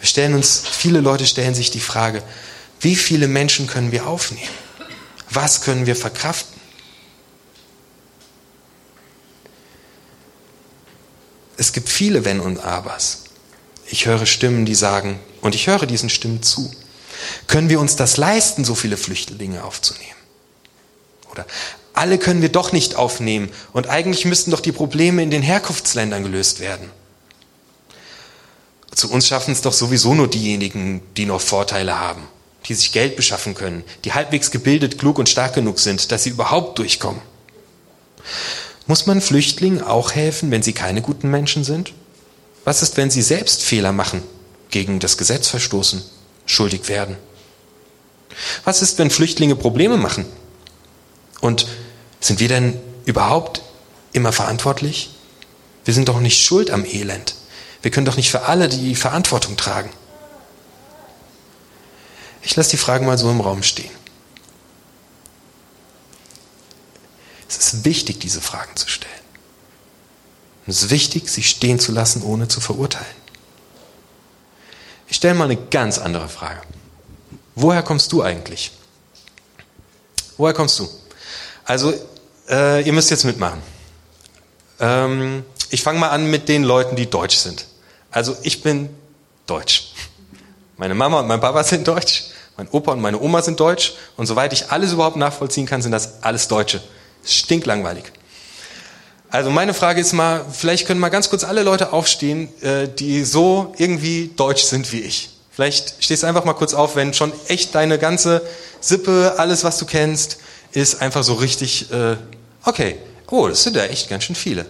Wir 0.00 0.06
stellen 0.06 0.34
uns, 0.34 0.62
viele 0.66 1.00
Leute 1.00 1.26
stellen 1.26 1.54
sich 1.54 1.70
die 1.70 1.80
Frage, 1.80 2.22
wie 2.80 2.96
viele 2.96 3.28
Menschen 3.28 3.66
können 3.66 3.92
wir 3.92 4.06
aufnehmen? 4.06 4.48
Was 5.30 5.62
können 5.62 5.86
wir 5.86 5.96
verkraften? 5.96 6.60
Es 11.56 11.72
gibt 11.72 11.88
viele 11.88 12.24
Wenn 12.24 12.40
und 12.40 12.58
Abers. 12.58 13.24
Ich 13.86 14.06
höre 14.06 14.26
Stimmen, 14.26 14.66
die 14.66 14.74
sagen, 14.74 15.20
und 15.40 15.54
ich 15.54 15.66
höre 15.66 15.86
diesen 15.86 16.10
Stimmen 16.10 16.42
zu, 16.42 16.70
können 17.46 17.68
wir 17.68 17.80
uns 17.80 17.96
das 17.96 18.16
leisten, 18.16 18.64
so 18.64 18.74
viele 18.74 18.96
Flüchtlinge 18.96 19.64
aufzunehmen? 19.64 20.14
Oder 21.30 21.46
alle 21.92 22.18
können 22.18 22.42
wir 22.42 22.48
doch 22.48 22.72
nicht 22.72 22.96
aufnehmen 22.96 23.50
und 23.72 23.88
eigentlich 23.88 24.24
müssten 24.24 24.50
doch 24.50 24.60
die 24.60 24.72
Probleme 24.72 25.22
in 25.22 25.30
den 25.30 25.42
Herkunftsländern 25.42 26.22
gelöst 26.22 26.60
werden. 26.60 26.90
Zu 28.94 29.10
uns 29.10 29.26
schaffen 29.26 29.52
es 29.52 29.62
doch 29.62 29.72
sowieso 29.72 30.14
nur 30.14 30.28
diejenigen, 30.28 31.02
die 31.16 31.26
noch 31.26 31.40
Vorteile 31.40 31.98
haben, 31.98 32.22
die 32.66 32.74
sich 32.74 32.92
Geld 32.92 33.16
beschaffen 33.16 33.54
können, 33.54 33.84
die 34.04 34.12
halbwegs 34.12 34.50
gebildet, 34.50 34.98
klug 34.98 35.18
und 35.18 35.28
stark 35.28 35.54
genug 35.54 35.80
sind, 35.80 36.12
dass 36.12 36.22
sie 36.22 36.30
überhaupt 36.30 36.78
durchkommen. 36.78 37.20
Muss 38.86 39.06
man 39.06 39.20
Flüchtlingen 39.20 39.82
auch 39.82 40.12
helfen, 40.12 40.50
wenn 40.50 40.62
sie 40.62 40.72
keine 40.72 41.02
guten 41.02 41.30
Menschen 41.30 41.64
sind? 41.64 41.92
Was 42.64 42.82
ist, 42.82 42.96
wenn 42.96 43.10
sie 43.10 43.22
selbst 43.22 43.62
Fehler 43.62 43.92
machen, 43.92 44.22
gegen 44.70 45.00
das 45.00 45.16
Gesetz 45.16 45.48
verstoßen, 45.48 46.02
schuldig 46.46 46.88
werden? 46.88 47.16
Was 48.64 48.82
ist, 48.82 48.98
wenn 48.98 49.10
Flüchtlinge 49.10 49.56
Probleme 49.56 49.96
machen? 49.96 50.26
Und 51.40 51.66
sind 52.20 52.40
wir 52.40 52.48
denn 52.48 52.78
überhaupt 53.04 53.62
immer 54.12 54.32
verantwortlich? 54.32 55.10
Wir 55.84 55.94
sind 55.94 56.08
doch 56.08 56.20
nicht 56.20 56.42
schuld 56.42 56.70
am 56.70 56.84
Elend. 56.84 57.34
Wir 57.84 57.90
können 57.90 58.06
doch 58.06 58.16
nicht 58.16 58.30
für 58.30 58.44
alle 58.44 58.70
die 58.70 58.94
Verantwortung 58.94 59.58
tragen. 59.58 59.90
Ich 62.40 62.56
lasse 62.56 62.70
die 62.70 62.76
Fragen 62.78 63.04
mal 63.04 63.18
so 63.18 63.30
im 63.30 63.42
Raum 63.42 63.62
stehen. 63.62 63.90
Es 67.46 67.58
ist 67.58 67.84
wichtig, 67.84 68.20
diese 68.20 68.40
Fragen 68.40 68.74
zu 68.74 68.88
stellen. 68.88 69.12
Und 70.64 70.70
es 70.70 70.84
ist 70.84 70.90
wichtig, 70.90 71.28
sie 71.28 71.42
stehen 71.42 71.78
zu 71.78 71.92
lassen, 71.92 72.22
ohne 72.22 72.48
zu 72.48 72.62
verurteilen. 72.62 73.04
Ich 75.06 75.16
stelle 75.16 75.34
mal 75.34 75.44
eine 75.44 75.56
ganz 75.56 75.98
andere 75.98 76.30
Frage. 76.30 76.62
Woher 77.54 77.82
kommst 77.82 78.12
du 78.12 78.22
eigentlich? 78.22 78.70
Woher 80.38 80.54
kommst 80.54 80.78
du? 80.78 80.88
Also, 81.66 81.92
äh, 82.48 82.82
ihr 82.82 82.94
müsst 82.94 83.10
jetzt 83.10 83.24
mitmachen. 83.24 83.60
Ähm, 84.80 85.44
ich 85.68 85.82
fange 85.82 85.98
mal 85.98 86.08
an 86.08 86.30
mit 86.30 86.48
den 86.48 86.64
Leuten, 86.64 86.96
die 86.96 87.10
deutsch 87.10 87.36
sind. 87.36 87.66
Also, 88.14 88.36
ich 88.42 88.62
bin 88.62 88.90
deutsch. 89.44 89.92
Meine 90.76 90.94
Mama 90.94 91.18
und 91.18 91.26
mein 91.26 91.40
Papa 91.40 91.64
sind 91.64 91.88
deutsch. 91.88 92.26
Mein 92.56 92.68
Opa 92.68 92.92
und 92.92 93.00
meine 93.00 93.20
Oma 93.20 93.42
sind 93.42 93.58
deutsch. 93.58 93.94
Und 94.16 94.26
soweit 94.26 94.52
ich 94.52 94.70
alles 94.70 94.92
überhaupt 94.92 95.16
nachvollziehen 95.16 95.66
kann, 95.66 95.82
sind 95.82 95.90
das 95.90 96.22
alles 96.22 96.46
Deutsche. 96.46 96.80
Stinklangweilig. 97.26 98.04
Also 99.30 99.50
meine 99.50 99.74
Frage 99.74 100.00
ist 100.00 100.12
mal, 100.12 100.44
vielleicht 100.48 100.86
können 100.86 101.00
mal 101.00 101.08
ganz 101.08 101.28
kurz 101.28 101.42
alle 101.42 101.64
Leute 101.64 101.92
aufstehen, 101.92 102.50
äh, 102.62 102.86
die 102.86 103.24
so 103.24 103.74
irgendwie 103.78 104.30
deutsch 104.36 104.62
sind 104.62 104.92
wie 104.92 105.00
ich. 105.00 105.30
Vielleicht 105.50 105.96
stehst 105.98 106.22
du 106.22 106.28
einfach 106.28 106.44
mal 106.44 106.52
kurz 106.52 106.72
auf, 106.72 106.94
wenn 106.94 107.14
schon 107.14 107.32
echt 107.48 107.74
deine 107.74 107.98
ganze 107.98 108.42
Sippe, 108.78 109.34
alles 109.38 109.64
was 109.64 109.76
du 109.78 109.86
kennst, 109.86 110.38
ist 110.70 111.02
einfach 111.02 111.24
so 111.24 111.34
richtig, 111.34 111.90
äh, 111.90 112.16
okay, 112.64 112.96
oh, 113.28 113.48
das 113.48 113.64
sind 113.64 113.74
ja 113.74 113.86
echt 113.86 114.08
ganz 114.08 114.22
schön 114.22 114.36
viele. 114.36 114.66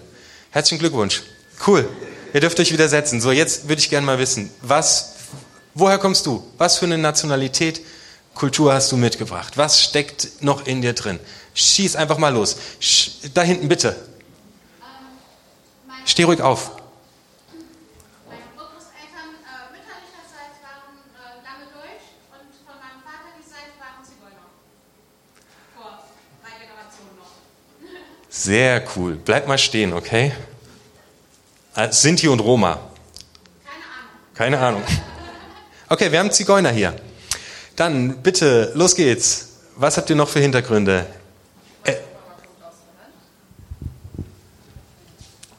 Herzlichen 0.50 0.78
Glückwunsch. 0.78 1.22
Cool. 1.66 1.86
Ihr 2.34 2.40
dürft 2.40 2.58
euch 2.58 2.72
wieder 2.72 2.88
setzen. 2.88 3.20
So, 3.20 3.30
jetzt 3.30 3.68
würde 3.68 3.78
ich 3.78 3.88
gerne 3.88 4.04
mal 4.04 4.18
wissen, 4.18 4.50
was, 4.60 5.14
woher 5.72 5.98
kommst 5.98 6.26
du? 6.26 6.44
Was 6.58 6.78
für 6.78 6.84
eine 6.84 6.98
Nationalität, 6.98 7.80
Kultur 8.34 8.74
hast 8.74 8.90
du 8.90 8.96
mitgebracht? 8.96 9.56
Was 9.56 9.80
steckt 9.80 10.42
noch 10.42 10.66
in 10.66 10.82
dir 10.82 10.94
drin? 10.94 11.20
Schieß 11.54 11.94
einfach 11.94 12.18
mal 12.18 12.30
los. 12.30 12.56
Da 13.34 13.42
hinten 13.42 13.68
bitte. 13.68 13.94
Steh 16.04 16.24
ruhig 16.24 16.42
auf. 16.42 16.72
Meine 18.26 18.42
Urgroßeltern 18.56 19.30
mütterlicherseits 19.70 20.58
waren 20.60 20.98
lange 21.44 21.66
deutsch 21.70 22.18
und 22.32 22.50
von 22.66 22.74
meinem 22.82 23.00
Vater 23.04 23.30
die 23.38 23.48
Seite 23.48 23.78
waren 23.78 24.04
Zigeuner. 24.04 24.50
Vor 25.76 26.02
drei 26.42 26.58
Generationen 26.58 27.16
noch. 27.16 27.30
Sehr 28.28 28.84
cool. 28.96 29.16
Bleib 29.24 29.46
mal 29.46 29.56
stehen, 29.56 29.92
okay? 29.92 30.32
Äh, 31.76 31.90
Sinti 31.92 32.28
und 32.28 32.40
Roma. 32.40 32.78
Keine 34.34 34.58
Ahnung. 34.58 34.82
Keine 34.82 34.98
Ahnung. 34.98 35.04
Okay, 35.88 36.10
wir 36.12 36.18
haben 36.18 36.30
Zigeuner 36.30 36.70
hier. 36.70 36.94
Dann 37.76 38.18
bitte, 38.22 38.72
los 38.74 38.94
geht's. 38.94 39.48
Was 39.76 39.96
habt 39.96 40.08
ihr 40.08 40.16
noch 40.16 40.28
für 40.28 40.38
Hintergründe? 40.38 41.06
Äh, 41.82 41.94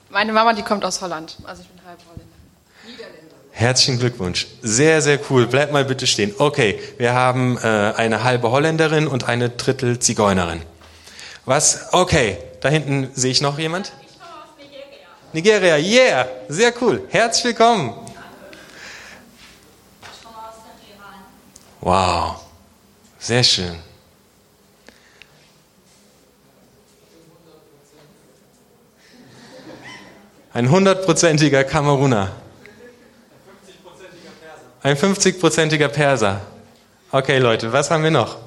Meine 0.10 0.32
Mama, 0.32 0.54
die 0.54 0.62
kommt 0.64 0.86
aus 0.86 1.02
Holland. 1.02 1.38
Also 1.44 1.64
ich 1.64 1.68
bin 1.68 1.86
halb 1.86 2.00
Holländer. 2.08 2.26
Herzlichen 3.52 4.00
Glückwunsch. 4.00 4.48
Sehr, 4.62 5.02
sehr 5.02 5.20
cool. 5.30 5.48
Bleib 5.48 5.72
mal 5.72 5.84
bitte 5.86 6.08
stehen. 6.08 6.34
Okay, 6.38 6.80
wir 6.98 7.14
haben 7.14 7.58
äh, 7.58 7.94
eine 7.96 8.24
halbe 8.24 8.52
Holländerin 8.52 9.08
und 9.08 9.26
eine 9.28 9.50
Drittel 9.50 10.00
Zigeunerin. 10.00 10.62
Was? 11.46 11.94
Okay, 11.94 12.38
da 12.62 12.70
hinten 12.70 13.12
sehe 13.14 13.32
ich 13.32 13.42
noch 13.42 13.60
jemand? 13.60 13.92
Nigeria. 15.36 15.76
Yeah, 15.78 16.28
sehr 16.48 16.74
cool. 16.82 17.04
Herzlich 17.10 17.44
willkommen. 17.44 17.90
Ich 17.90 18.06
komme 20.24 20.38
aus 20.38 20.56
dem 20.64 20.96
Iran. 20.96 21.20
Wow, 21.82 22.40
sehr 23.20 23.44
schön. 23.44 23.76
Ein 30.54 30.72
hundertprozentiger 30.72 31.66
Kameruner. 31.66 32.32
Ein 34.84 34.96
50-prozentiger 34.96 35.90
Perser. 35.90 36.40
Okay, 37.12 37.40
Leute, 37.40 37.74
was 37.74 37.92
haben 37.92 38.04
wir 38.04 38.12
noch? 38.12 38.38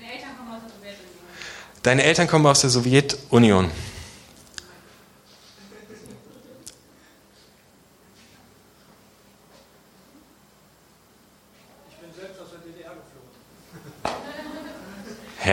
Meine 0.00 0.14
Eltern 0.14 0.30
kommen 0.38 0.56
aus 0.56 0.62
der 0.62 0.70
Sowjetunion. 0.70 1.82
Deine 1.82 2.02
Eltern 2.04 2.26
kommen 2.26 2.46
aus 2.46 2.60
der 2.62 2.70
Sowjetunion. 2.70 3.70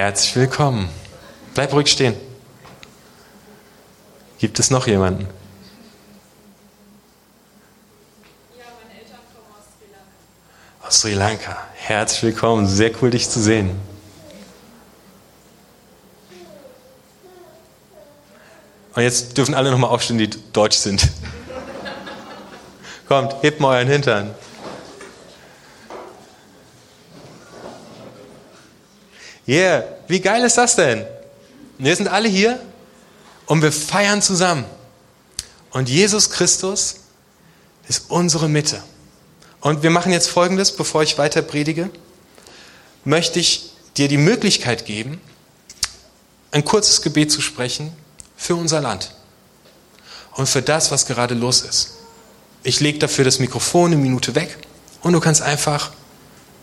Herzlich 0.05 0.35
willkommen. 0.35 0.87
Bleib 1.55 1.73
ruhig 1.73 1.87
stehen. 1.87 2.15
Gibt 4.37 4.59
es 4.59 4.69
noch 4.69 4.85
jemanden? 4.85 5.21
Ja, 8.55 8.65
meine 8.83 8.99
Eltern 9.01 9.17
kommen 9.33 9.47
aus 9.57 9.65
Sri 9.73 9.87
Lanka. 9.91 10.87
Aus 10.87 11.01
Sri 11.01 11.13
Lanka. 11.15 11.57
Herzlich 11.73 12.21
willkommen. 12.21 12.67
Sehr 12.67 12.91
cool, 13.01 13.09
dich 13.09 13.27
zu 13.27 13.41
sehen. 13.41 13.71
Und 18.93 19.01
jetzt 19.01 19.35
dürfen 19.35 19.55
alle 19.55 19.71
nochmal 19.71 19.89
aufstehen, 19.89 20.19
die 20.19 20.29
deutsch 20.53 20.77
sind. 20.77 21.09
Kommt, 23.07 23.41
hebt 23.41 23.59
mal 23.59 23.77
euren 23.77 23.87
Hintern. 23.87 24.35
Yeah, 29.47 29.83
wie 30.07 30.19
geil 30.19 30.43
ist 30.43 30.57
das 30.57 30.75
denn? 30.75 31.05
Wir 31.77 31.95
sind 31.95 32.07
alle 32.07 32.27
hier 32.27 32.59
und 33.45 33.61
wir 33.61 33.71
feiern 33.71 34.21
zusammen. 34.21 34.65
Und 35.71 35.89
Jesus 35.89 36.29
Christus 36.29 36.95
ist 37.87 38.09
unsere 38.09 38.49
Mitte. 38.49 38.81
Und 39.61 39.83
wir 39.83 39.89
machen 39.89 40.11
jetzt 40.11 40.29
Folgendes, 40.29 40.71
bevor 40.71 41.03
ich 41.03 41.17
weiter 41.17 41.41
predige, 41.41 41.89
möchte 43.03 43.39
ich 43.39 43.71
dir 43.97 44.07
die 44.07 44.17
Möglichkeit 44.17 44.85
geben, 44.85 45.21
ein 46.51 46.63
kurzes 46.63 47.01
Gebet 47.01 47.31
zu 47.31 47.41
sprechen 47.41 47.91
für 48.37 48.55
unser 48.55 48.81
Land 48.81 49.13
und 50.33 50.47
für 50.47 50.61
das, 50.61 50.91
was 50.91 51.05
gerade 51.05 51.35
los 51.35 51.61
ist. 51.61 51.95
Ich 52.63 52.79
lege 52.79 52.99
dafür 52.99 53.25
das 53.25 53.39
Mikrofon 53.39 53.91
eine 53.91 54.01
Minute 54.01 54.33
weg 54.35 54.57
und 55.01 55.13
du 55.13 55.19
kannst 55.19 55.41
einfach, 55.41 55.91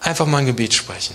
einfach 0.01 0.27
mal 0.27 0.39
ein 0.39 0.47
Gebet 0.47 0.75
sprechen. 0.75 1.15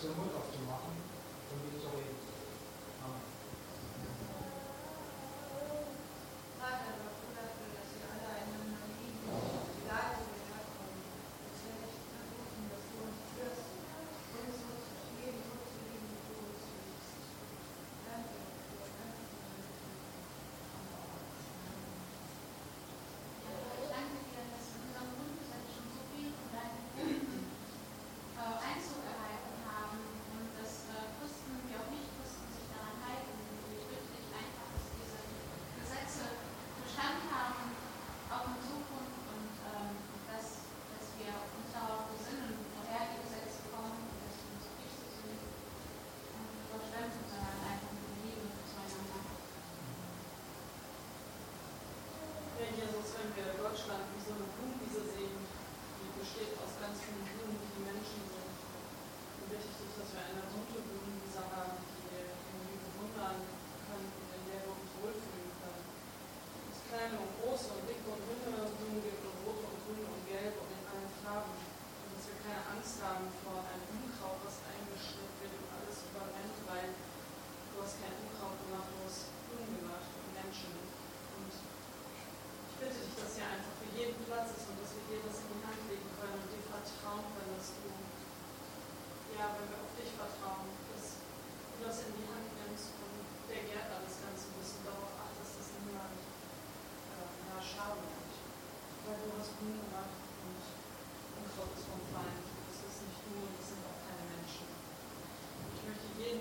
Somewhat 0.00 0.49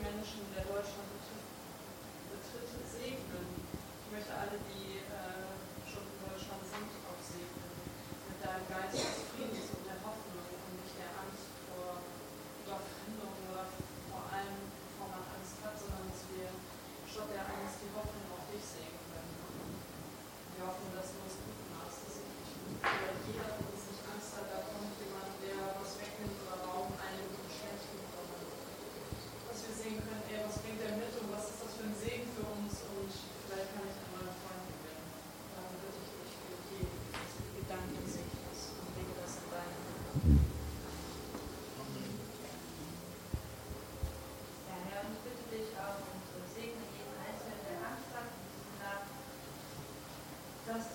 мене, 0.04 0.22
що 0.32 0.38
не 0.56 0.62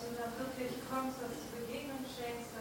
du 0.05 0.17
dann 0.21 0.33
wirklich 0.39 0.73
kommst, 0.91 1.17
dass 1.23 1.33
du 1.33 1.47
Begegnung 1.57 2.05
schenkst. 2.05 2.54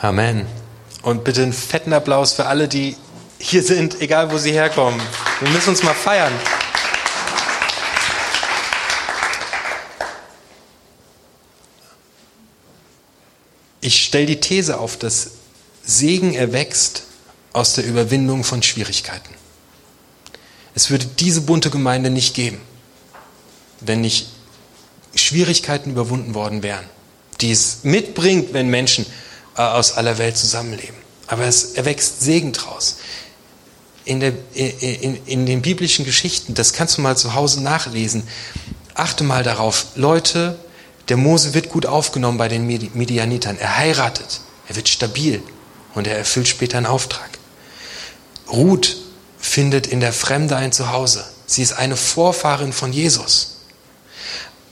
Amen. 0.00 0.46
Und 1.02 1.24
bitte 1.24 1.42
einen 1.42 1.52
fetten 1.52 1.92
Applaus 1.92 2.32
für 2.32 2.46
alle, 2.46 2.68
die 2.68 2.96
hier 3.38 3.62
sind, 3.62 4.00
egal 4.00 4.30
wo 4.30 4.38
sie 4.38 4.52
herkommen. 4.52 5.00
Wir 5.40 5.50
müssen 5.50 5.70
uns 5.70 5.82
mal 5.82 5.94
feiern. 5.94 6.32
Ich 13.80 14.04
stelle 14.04 14.26
die 14.26 14.40
These 14.40 14.78
auf, 14.78 14.96
dass 14.96 15.32
Segen 15.84 16.34
erwächst 16.34 17.02
aus 17.52 17.74
der 17.74 17.84
Überwindung 17.84 18.44
von 18.44 18.62
Schwierigkeiten. 18.62 19.34
Es 20.74 20.90
würde 20.90 21.06
diese 21.06 21.42
bunte 21.42 21.68
Gemeinde 21.68 22.08
nicht 22.08 22.34
geben, 22.34 22.60
wenn 23.80 24.00
nicht 24.00 24.28
Schwierigkeiten 25.14 25.90
überwunden 25.90 26.34
worden 26.34 26.62
wären, 26.62 26.84
die 27.40 27.50
es 27.50 27.80
mitbringt, 27.82 28.54
wenn 28.54 28.68
Menschen 28.68 29.04
äh, 29.56 29.62
aus 29.62 29.92
aller 29.92 30.18
Welt 30.18 30.36
zusammenleben. 30.36 30.96
Aber 31.26 31.44
es 31.44 31.74
erwächst 31.74 32.20
Segen 32.20 32.52
draus. 32.52 32.96
In, 34.04 34.20
der, 34.20 34.32
in, 34.54 35.24
in 35.26 35.46
den 35.46 35.62
biblischen 35.62 36.04
Geschichten, 36.04 36.54
das 36.54 36.72
kannst 36.72 36.98
du 36.98 37.02
mal 37.02 37.16
zu 37.16 37.34
Hause 37.34 37.62
nachlesen, 37.62 38.24
achte 38.94 39.22
mal 39.22 39.44
darauf, 39.44 39.86
Leute, 39.94 40.58
der 41.08 41.16
Mose 41.16 41.54
wird 41.54 41.68
gut 41.68 41.86
aufgenommen 41.86 42.38
bei 42.38 42.48
den 42.48 42.66
Midianitern. 42.66 43.58
Er 43.58 43.78
heiratet, 43.78 44.40
er 44.68 44.76
wird 44.76 44.88
stabil 44.88 45.42
und 45.94 46.06
er 46.06 46.16
erfüllt 46.16 46.48
später 46.48 46.78
einen 46.78 46.86
Auftrag. 46.86 47.30
Ruth 48.50 48.96
findet 49.38 49.86
in 49.86 50.00
der 50.00 50.12
Fremde 50.12 50.56
ein 50.56 50.72
Zuhause. 50.72 51.24
Sie 51.46 51.62
ist 51.62 51.72
eine 51.72 51.96
Vorfahrin 51.96 52.72
von 52.72 52.92
Jesus. 52.92 53.58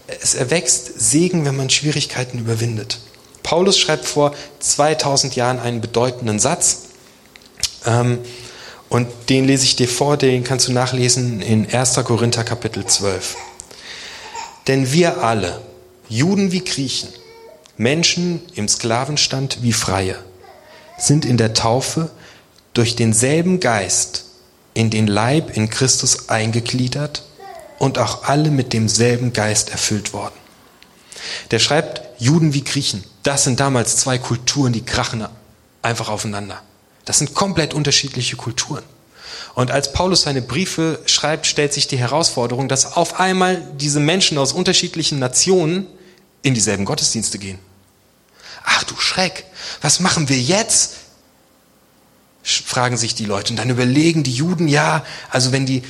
Es 0.07 0.35
erwächst 0.35 0.99
Segen, 0.99 1.45
wenn 1.45 1.57
man 1.57 1.71
Schwierigkeiten 1.71 2.39
überwindet. 2.39 2.99
Paulus 3.51 3.81
schreibt 3.81 4.05
vor 4.05 4.33
2000 4.61 5.35
Jahren 5.35 5.59
einen 5.59 5.81
bedeutenden 5.81 6.39
Satz. 6.39 6.83
Ähm, 7.85 8.21
und 8.89 9.09
den 9.29 9.45
lese 9.45 9.65
ich 9.65 9.75
dir 9.75 9.89
vor, 9.89 10.17
den 10.17 10.45
kannst 10.45 10.69
du 10.69 10.73
nachlesen 10.73 11.43
in 11.43 11.69
1. 11.69 11.95
Korinther 12.05 12.45
Kapitel 12.45 12.87
12. 12.87 13.35
Denn 14.69 14.93
wir 14.93 15.25
alle, 15.25 15.61
Juden 16.09 16.53
wie 16.53 16.63
Griechen, 16.63 17.09
Menschen 17.77 18.41
im 18.55 18.69
Sklavenstand 18.69 19.65
wie 19.65 19.73
Freie, 19.73 20.17
sind 20.97 21.25
in 21.25 21.37
der 21.37 21.53
Taufe 21.53 22.09
durch 22.73 22.95
denselben 22.95 23.59
Geist 23.59 24.27
in 24.75 24.91
den 24.91 25.09
Leib 25.09 25.57
in 25.57 25.71
Christus 25.71 26.29
eingegliedert 26.29 27.25
und 27.81 27.99
auch 27.99 28.23
alle 28.23 28.53
mit 28.53 28.73
demselben 28.73 29.33
Geist 29.33 29.71
erfüllt 29.71 30.13
worden. 30.13 30.39
Der 31.51 31.59
schreibt 31.59 32.03
Juden 32.21 32.55
wie 32.55 32.63
Griechen. 32.63 33.10
Das 33.23 33.45
sind 33.45 33.61
damals 33.61 33.97
zwei 33.97 34.19
Kulturen, 34.19 34.73
die 34.73 34.85
krachen 34.85 35.27
einfach 35.83 36.09
aufeinander. 36.09 36.63
Das 37.05 37.19
sind 37.19 37.35
komplett 37.35 37.75
unterschiedliche 37.75 38.37
Kulturen. 38.37 38.83
Und 39.55 39.71
als 39.71 39.93
Paulus 39.93 40.23
seine 40.23 40.43
Briefe 40.43 41.01
schreibt, 41.07 41.47
stellt 41.47 41.73
sich 41.73 41.87
die 41.87 41.99
Herausforderung, 41.99 42.69
dass 42.69 42.97
auf 42.97 43.19
einmal 43.21 43.61
diese 43.77 44.01
Menschen 44.01 44.39
aus 44.39 44.53
unterschiedlichen 44.53 45.19
Nationen 45.19 45.87
in 46.43 46.55
dieselben 46.55 46.85
Gottesdienste 46.85 47.39
gehen. 47.39 47.59
Ach 48.65 48.85
du 48.85 48.97
Schreck, 48.97 49.45
was 49.81 50.01
machen 50.01 50.29
wir 50.29 50.39
jetzt? 50.39 50.97
fragen 52.43 52.97
sich 52.97 53.15
die 53.15 53.27
Leute. 53.27 53.53
Und 53.53 53.59
dann 53.59 53.71
überlegen 53.71 54.23
die 54.23 54.33
Juden, 54.33 54.67
ja, 54.67 55.05
also 55.31 55.53
wenn 55.53 55.67
die 55.67 55.83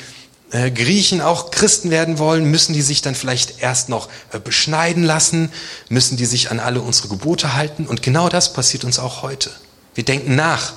Griechen 0.51 1.21
auch 1.21 1.51
Christen 1.51 1.91
werden 1.91 2.19
wollen, 2.19 2.45
müssen 2.45 2.73
die 2.73 2.83
sich 2.83 3.03
dann 3.03 3.15
vielleicht 3.15 3.63
erst 3.63 3.89
noch 3.89 4.09
äh, 4.33 4.41
beschneiden 4.41 5.05
lassen, 5.05 5.53
müssen 5.89 6.17
die 6.17 6.27
sich 6.27 6.51
an 6.51 6.59
alle 6.59 6.81
unsere 6.81 7.09
Gebote 7.09 7.55
halten. 7.55 7.87
Und 7.87 8.03
genau 8.03 8.29
das 8.29 8.53
passiert 8.53 8.85
uns 8.85 8.99
auch 8.99 9.23
heute. 9.23 9.51
Wir 9.95 10.05
denken 10.05 10.35
nach. 10.35 10.75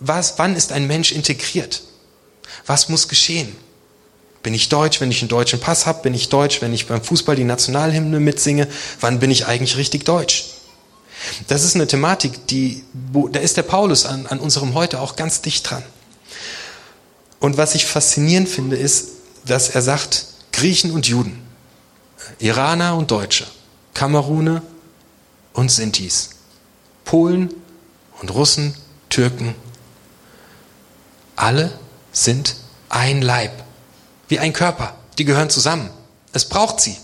Was, 0.00 0.38
wann 0.38 0.56
ist 0.56 0.72
ein 0.72 0.86
Mensch 0.86 1.12
integriert? 1.12 1.82
Was 2.66 2.88
muss 2.88 3.08
geschehen? 3.08 3.54
Bin 4.42 4.54
ich 4.54 4.68
deutsch, 4.68 5.00
wenn 5.00 5.10
ich 5.10 5.20
einen 5.20 5.28
deutschen 5.28 5.60
Pass 5.60 5.86
habe? 5.86 6.02
Bin 6.02 6.14
ich 6.14 6.28
deutsch, 6.28 6.62
wenn 6.62 6.72
ich 6.72 6.86
beim 6.86 7.02
Fußball 7.02 7.36
die 7.36 7.44
Nationalhymne 7.44 8.18
mitsinge? 8.18 8.66
Wann 9.00 9.20
bin 9.20 9.30
ich 9.30 9.46
eigentlich 9.46 9.76
richtig 9.76 10.04
deutsch? 10.04 10.46
Das 11.48 11.62
ist 11.62 11.76
eine 11.76 11.86
Thematik, 11.86 12.46
die, 12.48 12.82
wo, 13.12 13.28
da 13.28 13.40
ist 13.40 13.56
der 13.56 13.62
Paulus 13.62 14.06
an, 14.06 14.26
an 14.26 14.40
unserem 14.40 14.74
Heute 14.74 15.00
auch 15.00 15.16
ganz 15.16 15.42
dicht 15.42 15.70
dran. 15.70 15.84
Und 17.42 17.56
was 17.56 17.74
ich 17.74 17.86
faszinierend 17.86 18.48
finde, 18.48 18.76
ist, 18.76 19.08
dass 19.44 19.68
er 19.70 19.82
sagt, 19.82 20.26
Griechen 20.52 20.92
und 20.92 21.08
Juden, 21.08 21.44
Iraner 22.38 22.96
und 22.96 23.10
Deutsche, 23.10 23.48
Kameruner 23.94 24.62
und 25.52 25.68
Sintis, 25.68 26.30
Polen 27.04 27.52
und 28.20 28.32
Russen, 28.32 28.76
Türken, 29.08 29.56
alle 31.34 31.76
sind 32.12 32.54
ein 32.88 33.22
Leib, 33.22 33.64
wie 34.28 34.38
ein 34.38 34.52
Körper. 34.52 34.94
Die 35.18 35.24
gehören 35.24 35.50
zusammen. 35.50 35.90
Es 36.32 36.48
braucht 36.48 36.78
sie. 36.78 36.96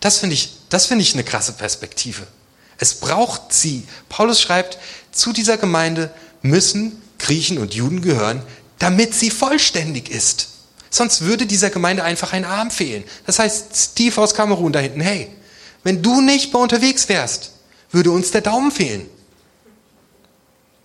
Das 0.00 0.18
finde 0.18 0.34
ich, 0.34 0.58
das 0.70 0.86
finde 0.86 1.02
ich 1.02 1.14
eine 1.14 1.22
krasse 1.22 1.52
Perspektive. 1.52 2.26
Es 2.78 2.94
braucht 2.94 3.52
sie. 3.52 3.86
Paulus 4.08 4.40
schreibt, 4.40 4.76
zu 5.12 5.32
dieser 5.32 5.56
Gemeinde 5.56 6.12
müssen 6.42 7.00
Griechen 7.20 7.58
und 7.58 7.74
Juden 7.74 8.02
gehören, 8.02 8.42
damit 8.84 9.14
sie 9.14 9.30
vollständig 9.30 10.10
ist. 10.10 10.48
Sonst 10.90 11.22
würde 11.22 11.46
dieser 11.46 11.70
Gemeinde 11.70 12.04
einfach 12.04 12.34
ein 12.34 12.44
Arm 12.44 12.70
fehlen. 12.70 13.02
Das 13.24 13.38
heißt, 13.38 13.74
Steve 13.74 14.20
aus 14.20 14.34
Kamerun 14.34 14.74
da 14.74 14.78
hinten, 14.78 15.00
hey, 15.00 15.30
wenn 15.84 16.02
du 16.02 16.20
nicht 16.20 16.52
mal 16.52 16.60
unterwegs 16.60 17.08
wärst, 17.08 17.52
würde 17.92 18.10
uns 18.10 18.30
der 18.30 18.42
Daumen 18.42 18.70
fehlen. 18.70 19.08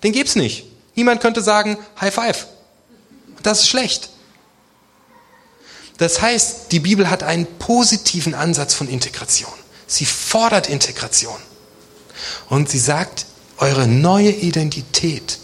Den 0.02 0.14
gibt's 0.14 0.38
nicht. 0.38 0.64
Niemand 0.96 1.20
könnte 1.20 1.42
sagen, 1.42 1.78
High 2.00 2.14
Five. 2.14 2.48
Das 3.44 3.60
ist 3.60 3.68
schlecht. 3.68 4.12
Das 5.98 6.22
heißt, 6.22 6.72
die 6.72 6.80
Bibel 6.80 7.10
hat 7.10 7.22
einen 7.24 7.48
positiven 7.58 8.34
Ansatz 8.34 8.74
von 8.74 8.88
Integration. 8.88 9.52
Sie 9.88 10.06
fordert 10.06 10.70
Integration. 10.70 11.42
Und 12.48 12.70
sie 12.70 12.80
sagt, 12.80 13.26
eure 13.58 13.90
neue 13.90 14.32
Identität 14.32 15.40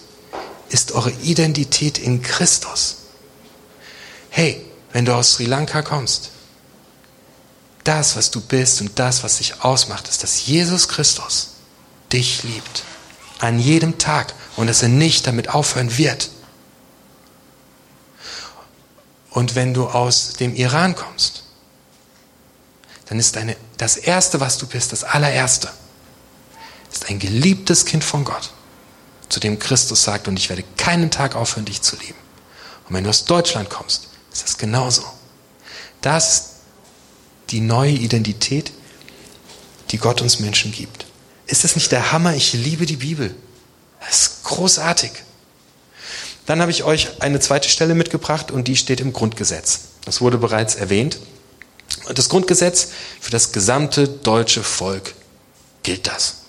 ist 0.69 0.93
eure 0.93 1.11
Identität 1.11 1.97
in 1.97 2.21
Christus. 2.21 2.97
Hey, 4.29 4.65
wenn 4.91 5.05
du 5.05 5.13
aus 5.13 5.33
Sri 5.33 5.45
Lanka 5.45 5.81
kommst, 5.81 6.31
das, 7.83 8.15
was 8.15 8.31
du 8.31 8.41
bist 8.41 8.81
und 8.81 8.97
das, 8.97 9.23
was 9.23 9.37
dich 9.37 9.63
ausmacht, 9.63 10.07
ist, 10.07 10.23
dass 10.23 10.45
Jesus 10.47 10.87
Christus 10.87 11.51
dich 12.11 12.43
liebt. 12.43 12.83
An 13.39 13.59
jedem 13.59 13.97
Tag 13.97 14.33
und 14.55 14.67
dass 14.67 14.81
er 14.81 14.89
nicht 14.89 15.27
damit 15.27 15.49
aufhören 15.49 15.97
wird. 15.97 16.29
Und 19.29 19.55
wenn 19.55 19.73
du 19.73 19.87
aus 19.87 20.33
dem 20.33 20.55
Iran 20.55 20.95
kommst, 20.95 21.43
dann 23.07 23.19
ist 23.19 23.35
deine, 23.35 23.55
das 23.77 23.97
Erste, 23.97 24.39
was 24.39 24.57
du 24.57 24.65
bist, 24.65 24.91
das 24.91 25.03
allererste, 25.03 25.69
ist 26.91 27.09
ein 27.09 27.19
geliebtes 27.19 27.85
Kind 27.85 28.03
von 28.03 28.23
Gott, 28.23 28.51
zu 29.29 29.39
dem 29.39 29.59
Christus 29.59 30.03
sagt, 30.03 30.27
und 30.27 30.37
ich 30.37 30.49
werde 30.49 30.63
keinen 30.77 31.11
Tag 31.11 31.35
aufhören, 31.35 31.65
dich 31.65 31.81
zu 31.81 31.95
lieben. 31.97 32.19
Und 32.87 32.95
wenn 32.95 33.03
du 33.03 33.09
aus 33.09 33.25
Deutschland 33.25 33.69
kommst, 33.69 34.07
ist 34.31 34.43
das 34.43 34.57
genauso. 34.57 35.03
Das 36.01 36.33
ist 36.35 36.49
die 37.49 37.61
neue 37.61 37.91
Identität, 37.91 38.71
die 39.91 39.97
Gott 39.97 40.21
uns 40.21 40.39
Menschen 40.39 40.71
gibt. 40.71 41.05
Ist 41.47 41.63
das 41.63 41.75
nicht 41.75 41.91
der 41.91 42.11
Hammer? 42.11 42.35
Ich 42.35 42.53
liebe 42.53 42.85
die 42.85 42.97
Bibel. 42.97 43.35
Das 43.99 44.21
ist 44.21 44.43
großartig. 44.43 45.11
Dann 46.45 46.61
habe 46.61 46.71
ich 46.71 46.83
euch 46.83 47.21
eine 47.21 47.39
zweite 47.39 47.69
Stelle 47.69 47.95
mitgebracht 47.95 48.51
und 48.51 48.67
die 48.67 48.75
steht 48.75 48.99
im 48.99 49.13
Grundgesetz. 49.13 49.81
Das 50.05 50.21
wurde 50.21 50.37
bereits 50.37 50.75
erwähnt. 50.75 51.17
Das 52.13 52.29
Grundgesetz 52.29 52.89
für 53.19 53.31
das 53.31 53.51
gesamte 53.51 54.07
deutsche 54.07 54.63
Volk 54.63 55.15
gilt 55.81 56.07
das. 56.07 56.44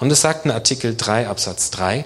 Und 0.00 0.10
es 0.10 0.22
sagt 0.22 0.46
in 0.46 0.50
Artikel 0.50 0.96
3 0.96 1.28
Absatz 1.28 1.70
3, 1.70 2.04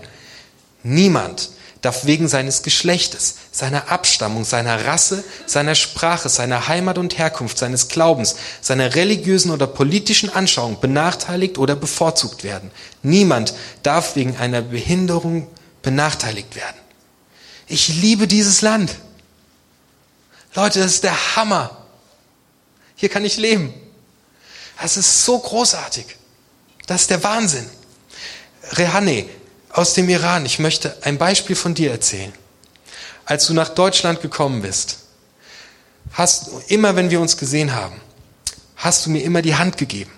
niemand 0.82 1.50
darf 1.80 2.06
wegen 2.06 2.28
seines 2.28 2.62
Geschlechtes, 2.62 3.36
seiner 3.52 3.90
Abstammung, 3.90 4.44
seiner 4.44 4.86
Rasse, 4.86 5.22
seiner 5.46 5.74
Sprache, 5.74 6.28
seiner 6.28 6.66
Heimat 6.66 6.98
und 6.98 7.18
Herkunft, 7.18 7.58
seines 7.58 7.88
Glaubens, 7.88 8.36
seiner 8.60 8.94
religiösen 8.94 9.50
oder 9.50 9.66
politischen 9.66 10.30
Anschauung 10.30 10.80
benachteiligt 10.80 11.56
oder 11.58 11.76
bevorzugt 11.76 12.42
werden. 12.42 12.70
Niemand 13.02 13.54
darf 13.82 14.16
wegen 14.16 14.36
einer 14.36 14.62
Behinderung 14.62 15.46
benachteiligt 15.82 16.56
werden. 16.56 16.76
Ich 17.68 17.88
liebe 17.88 18.26
dieses 18.26 18.60
Land. 18.60 18.96
Leute, 20.54 20.80
das 20.80 20.94
ist 20.94 21.04
der 21.04 21.36
Hammer. 21.36 21.84
Hier 22.96 23.08
kann 23.08 23.24
ich 23.24 23.36
leben. 23.36 23.72
Das 24.80 24.96
ist 24.96 25.24
so 25.24 25.38
großartig. 25.38 26.06
Das 26.86 27.02
ist 27.02 27.10
der 27.10 27.22
Wahnsinn. 27.22 27.68
Rehane 28.72 29.26
aus 29.70 29.94
dem 29.94 30.08
Iran, 30.08 30.46
ich 30.46 30.58
möchte 30.58 30.96
ein 31.02 31.18
Beispiel 31.18 31.56
von 31.56 31.74
dir 31.74 31.90
erzählen. 31.90 32.32
Als 33.24 33.46
du 33.46 33.54
nach 33.54 33.70
Deutschland 33.70 34.20
gekommen 34.20 34.62
bist, 34.62 34.98
hast 36.12 36.48
immer, 36.68 36.96
wenn 36.96 37.10
wir 37.10 37.20
uns 37.20 37.36
gesehen 37.36 37.74
haben, 37.74 38.00
hast 38.76 39.06
du 39.06 39.10
mir 39.10 39.22
immer 39.22 39.42
die 39.42 39.56
Hand 39.56 39.78
gegeben. 39.78 40.12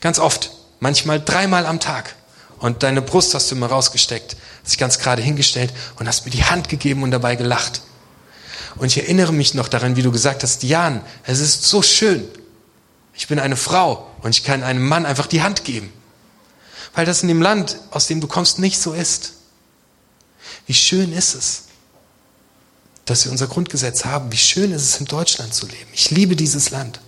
Ganz 0.00 0.18
oft, 0.18 0.50
manchmal 0.78 1.20
dreimal 1.20 1.66
am 1.66 1.80
Tag. 1.80 2.14
Und 2.58 2.82
deine 2.82 3.00
Brust 3.00 3.34
hast 3.34 3.50
du 3.50 3.54
immer 3.54 3.68
rausgesteckt, 3.68 4.36
hast 4.62 4.72
dich 4.72 4.78
ganz 4.78 4.98
gerade 4.98 5.22
hingestellt 5.22 5.72
und 5.98 6.06
hast 6.06 6.26
mir 6.26 6.30
die 6.30 6.44
Hand 6.44 6.68
gegeben 6.68 7.02
und 7.02 7.10
dabei 7.10 7.36
gelacht. 7.36 7.80
Und 8.76 8.86
ich 8.86 8.98
erinnere 8.98 9.32
mich 9.32 9.54
noch 9.54 9.68
daran, 9.68 9.96
wie 9.96 10.02
du 10.02 10.12
gesagt 10.12 10.42
hast, 10.42 10.62
Jan, 10.62 11.00
es 11.24 11.40
ist 11.40 11.64
so 11.64 11.82
schön. 11.82 12.28
Ich 13.14 13.28
bin 13.28 13.38
eine 13.38 13.56
Frau 13.56 14.06
und 14.22 14.30
ich 14.30 14.44
kann 14.44 14.62
einem 14.62 14.86
Mann 14.86 15.06
einfach 15.06 15.26
die 15.26 15.42
Hand 15.42 15.64
geben. 15.64 15.92
Weil 16.94 17.06
das 17.06 17.22
in 17.22 17.28
dem 17.28 17.42
Land, 17.42 17.78
aus 17.90 18.06
dem 18.06 18.20
du 18.20 18.26
kommst, 18.26 18.58
nicht 18.58 18.80
so 18.80 18.92
ist. 18.92 19.34
Wie 20.66 20.74
schön 20.74 21.12
ist 21.12 21.34
es, 21.34 21.62
dass 23.04 23.24
wir 23.24 23.32
unser 23.32 23.46
Grundgesetz 23.46 24.04
haben. 24.04 24.30
Wie 24.32 24.36
schön 24.36 24.72
ist 24.72 24.82
es, 24.82 25.00
in 25.00 25.06
Deutschland 25.06 25.54
zu 25.54 25.66
leben. 25.66 25.88
Ich 25.92 26.10
liebe 26.10 26.36
dieses 26.36 26.70
Land. 26.70 27.00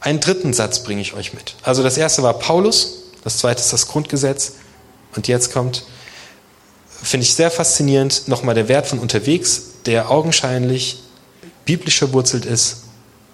Einen 0.00 0.20
dritten 0.20 0.52
Satz 0.52 0.82
bringe 0.82 1.00
ich 1.00 1.14
euch 1.14 1.34
mit. 1.34 1.54
Also 1.62 1.82
das 1.82 1.96
erste 1.96 2.22
war 2.22 2.38
Paulus, 2.38 2.94
das 3.24 3.38
zweite 3.38 3.60
ist 3.60 3.72
das 3.72 3.88
Grundgesetz 3.88 4.52
und 5.16 5.26
jetzt 5.26 5.52
kommt, 5.52 5.84
finde 7.02 7.24
ich 7.24 7.34
sehr 7.34 7.50
faszinierend, 7.50 8.28
nochmal 8.28 8.54
der 8.54 8.68
Wert 8.68 8.86
von 8.86 9.00
unterwegs, 9.00 9.62
der 9.86 10.10
augenscheinlich 10.10 11.02
biblisch 11.64 11.98
verwurzelt 11.98 12.44
ist 12.44 12.84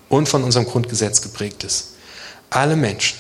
und 0.08 0.28
von 0.28 0.42
unserem 0.42 0.66
Grundgesetz 0.66 1.20
geprägt 1.20 1.64
ist. 1.64 1.88
Alle 2.50 2.76
Menschen, 2.76 3.18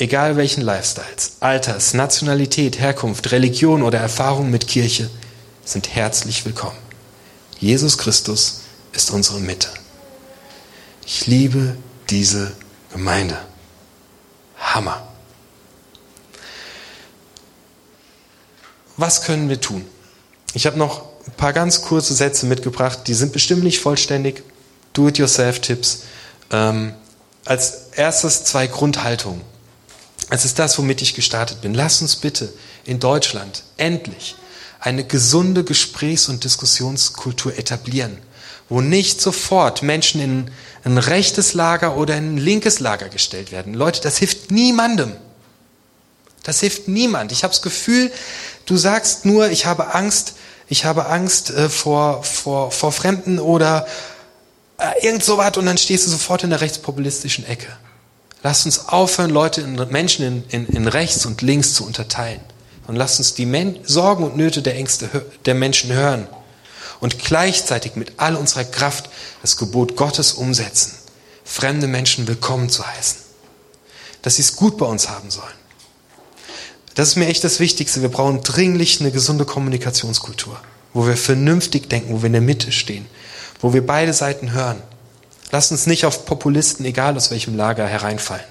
egal 0.00 0.36
welchen 0.36 0.62
Lifestyles, 0.62 1.36
Alters, 1.40 1.94
Nationalität, 1.94 2.80
Herkunft, 2.80 3.32
Religion 3.32 3.82
oder 3.82 3.98
Erfahrung 3.98 4.50
mit 4.50 4.66
Kirche, 4.66 5.10
sind 5.64 5.94
herzlich 5.94 6.44
willkommen. 6.44 6.78
Jesus 7.58 7.98
Christus 7.98 8.62
ist 8.92 9.10
unsere 9.10 9.40
Mitte. 9.40 9.68
Ich 11.06 11.26
liebe 11.26 11.76
diese 12.08 12.52
Gemeinde. 12.92 13.38
Hammer. 14.58 15.06
Was 18.96 19.22
können 19.22 19.48
wir 19.48 19.60
tun? 19.60 19.84
Ich 20.54 20.66
habe 20.66 20.78
noch 20.78 21.02
ein 21.26 21.32
paar 21.36 21.52
ganz 21.52 21.82
kurze 21.82 22.14
Sätze 22.14 22.46
mitgebracht, 22.46 23.00
die 23.06 23.14
sind 23.14 23.32
bestimmt 23.32 23.64
nicht 23.64 23.80
vollständig. 23.80 24.42
Do-it-yourself-Tipps. 24.94 26.02
Ähm, 26.50 26.94
als 27.44 27.88
erstes 27.92 28.44
zwei 28.44 28.66
Grundhaltungen. 28.66 29.49
Es 30.30 30.44
ist 30.44 30.58
das, 30.58 30.78
womit 30.78 31.02
ich 31.02 31.14
gestartet 31.14 31.60
bin. 31.60 31.74
Lass 31.74 32.00
uns 32.00 32.16
bitte 32.16 32.52
in 32.84 33.00
Deutschland 33.00 33.64
endlich 33.76 34.36
eine 34.78 35.04
gesunde 35.04 35.64
Gesprächs- 35.64 36.28
und 36.28 36.44
Diskussionskultur 36.44 37.58
etablieren, 37.58 38.16
wo 38.68 38.80
nicht 38.80 39.20
sofort 39.20 39.82
Menschen 39.82 40.20
in 40.20 40.50
ein 40.84 40.98
rechtes 40.98 41.52
Lager 41.54 41.96
oder 41.96 42.16
in 42.16 42.34
ein 42.34 42.38
linkes 42.38 42.80
Lager 42.80 43.08
gestellt 43.08 43.52
werden. 43.52 43.74
Leute, 43.74 44.00
das 44.00 44.18
hilft 44.18 44.50
niemandem. 44.50 45.16
Das 46.44 46.60
hilft 46.60 46.88
niemand. 46.88 47.32
Ich 47.32 47.42
habe 47.42 47.52
das 47.52 47.60
Gefühl, 47.60 48.10
du 48.64 48.76
sagst 48.76 49.26
nur, 49.26 49.50
ich 49.50 49.66
habe 49.66 49.94
Angst, 49.94 50.34
ich 50.68 50.84
habe 50.84 51.06
Angst 51.06 51.50
äh, 51.50 51.68
vor, 51.68 52.22
vor, 52.22 52.70
vor 52.70 52.92
Fremden 52.92 53.38
oder 53.38 53.86
äh, 54.78 55.04
irgend 55.04 55.24
sowas 55.24 55.58
und 55.58 55.66
dann 55.66 55.76
stehst 55.76 56.06
du 56.06 56.10
sofort 56.10 56.44
in 56.44 56.50
der 56.50 56.62
rechtspopulistischen 56.62 57.44
Ecke. 57.44 57.76
Lasst 58.42 58.66
uns 58.66 58.88
aufhören, 58.88 59.30
Leute, 59.30 59.60
in, 59.60 59.74
Menschen 59.90 60.24
in, 60.24 60.66
in, 60.66 60.66
in 60.66 60.86
rechts 60.86 61.26
und 61.26 61.42
links 61.42 61.74
zu 61.74 61.84
unterteilen. 61.84 62.40
Und 62.86 62.96
lasst 62.96 63.18
uns 63.18 63.34
die 63.34 63.46
Men 63.46 63.78
Sorgen 63.84 64.24
und 64.24 64.36
Nöte 64.36 64.62
der 64.62 64.76
Ängste 64.76 65.08
der 65.44 65.54
Menschen 65.54 65.92
hören 65.92 66.26
und 67.00 67.18
gleichzeitig 67.18 67.96
mit 67.96 68.14
all 68.18 68.36
unserer 68.36 68.64
Kraft 68.64 69.10
das 69.42 69.56
Gebot 69.56 69.96
Gottes 69.96 70.32
umsetzen, 70.32 70.94
fremde 71.44 71.86
Menschen 71.86 72.28
willkommen 72.28 72.68
zu 72.68 72.86
heißen, 72.86 73.18
dass 74.22 74.36
sie 74.36 74.42
es 74.42 74.56
gut 74.56 74.76
bei 74.76 74.86
uns 74.86 75.08
haben 75.08 75.30
sollen. 75.30 75.46
Das 76.94 77.08
ist 77.08 77.16
mir 77.16 77.28
echt 77.28 77.44
das 77.44 77.60
Wichtigste. 77.60 78.02
Wir 78.02 78.10
brauchen 78.10 78.42
dringlich 78.42 79.00
eine 79.00 79.10
gesunde 79.10 79.44
Kommunikationskultur, 79.44 80.60
wo 80.92 81.06
wir 81.06 81.16
vernünftig 81.16 81.88
denken, 81.88 82.12
wo 82.12 82.22
wir 82.22 82.26
in 82.26 82.34
der 82.34 82.42
Mitte 82.42 82.72
stehen, 82.72 83.06
wo 83.60 83.72
wir 83.72 83.86
beide 83.86 84.12
Seiten 84.12 84.52
hören. 84.52 84.82
Lasst 85.52 85.72
uns 85.72 85.86
nicht 85.86 86.04
auf 86.04 86.26
Populisten, 86.26 86.84
egal 86.84 87.16
aus 87.16 87.30
welchem 87.30 87.56
Lager, 87.56 87.86
hereinfallen. 87.86 88.44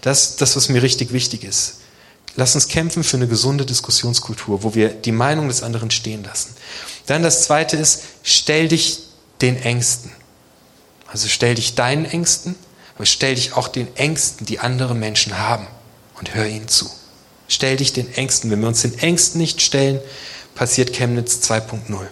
Das 0.00 0.36
das, 0.36 0.56
was 0.56 0.68
mir 0.68 0.82
richtig 0.82 1.12
wichtig 1.12 1.44
ist. 1.44 1.78
Lass 2.36 2.54
uns 2.54 2.68
kämpfen 2.68 3.02
für 3.02 3.16
eine 3.16 3.26
gesunde 3.26 3.66
Diskussionskultur, 3.66 4.62
wo 4.62 4.74
wir 4.74 4.90
die 4.90 5.12
Meinung 5.12 5.48
des 5.48 5.62
anderen 5.62 5.90
stehen 5.90 6.22
lassen. 6.22 6.54
Dann 7.06 7.22
das 7.22 7.42
zweite 7.42 7.76
ist, 7.76 8.02
stell 8.22 8.68
dich 8.68 9.00
den 9.40 9.60
Ängsten. 9.60 10.12
Also 11.08 11.26
stell 11.26 11.56
dich 11.56 11.74
deinen 11.74 12.04
Ängsten, 12.04 12.54
aber 12.94 13.06
stell 13.06 13.34
dich 13.34 13.54
auch 13.54 13.66
den 13.66 13.88
Ängsten, 13.96 14.46
die 14.46 14.60
andere 14.60 14.94
Menschen 14.94 15.38
haben 15.38 15.66
und 16.18 16.34
hör 16.34 16.46
ihnen 16.46 16.68
zu. 16.68 16.88
Stell 17.48 17.76
dich 17.76 17.92
den 17.92 18.12
Ängsten. 18.14 18.50
Wenn 18.50 18.60
wir 18.60 18.68
uns 18.68 18.82
den 18.82 18.98
Ängsten 18.98 19.40
nicht 19.40 19.62
stellen, 19.62 20.00
passiert 20.54 20.92
Chemnitz 20.92 21.40
2.0. 21.50 22.06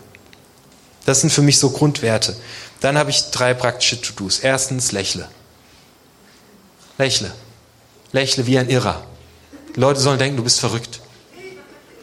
Das 1.05 1.21
sind 1.21 1.31
für 1.31 1.43
mich 1.43 1.59
so 1.59 1.71
Grundwerte. 1.71 2.37
Dann 2.81 2.99
habe 2.99 3.11
ich 3.11 3.31
drei 3.31 3.55
praktische 3.55 4.01
To-Dos. 4.01 4.41
Erstens, 4.41 4.93
lächle. 4.93 5.29
Lächle. 6.99 7.33
Lächle 8.13 8.47
wie 8.47 8.59
ein 8.59 8.69
Irrer. 8.69 9.05
Die 9.75 9.81
Leute 9.81 10.01
sollen 10.01 10.19
denken, 10.19 10.37
du 10.37 10.45
bist 10.45 10.61
verrückt. 10.61 11.01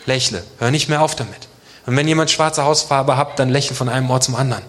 Lächle. 0.06 0.44
Hör 0.60 0.72
nicht 0.72 0.90
mehr 0.90 1.02
auf 1.02 1.16
damit. 1.16 1.48
Und 1.86 1.96
wenn 1.96 2.08
jemand 2.08 2.32
schwarze 2.32 2.64
Hausfarbe 2.64 3.18
hat, 3.18 3.40
dann 3.40 3.50
lächle 3.50 3.76
von 3.76 3.90
einem 3.90 4.10
Ort 4.10 4.24
zum 4.24 4.36
anderen. 4.36 4.64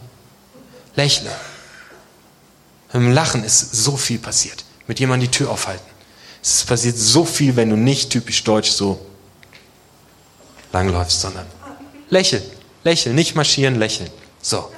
Lächle. 0.97 1.31
Im 2.93 3.13
Lachen 3.13 3.45
ist 3.45 3.75
so 3.75 3.97
viel 3.97 4.19
passiert. 4.19 4.65
Mit 4.87 5.01
jemandem 5.01 5.31
die 5.31 5.37
Tür 5.37 5.51
aufhalten. 5.51 5.85
Es 6.43 6.65
passiert 6.65 6.97
so 6.97 7.25
viel, 7.25 7.57
wenn 7.57 7.71
du 7.71 7.77
nicht 7.77 8.11
typisch 8.11 8.45
deutsch 8.45 8.71
so 8.71 9.05
langläufst, 10.73 11.21
sondern 11.21 11.47
lächel. 12.11 12.43
Lächeln, 12.83 13.15
nicht 13.15 13.35
marschieren, 13.35 13.77
lächeln. 13.77 14.11
So. 14.43 14.71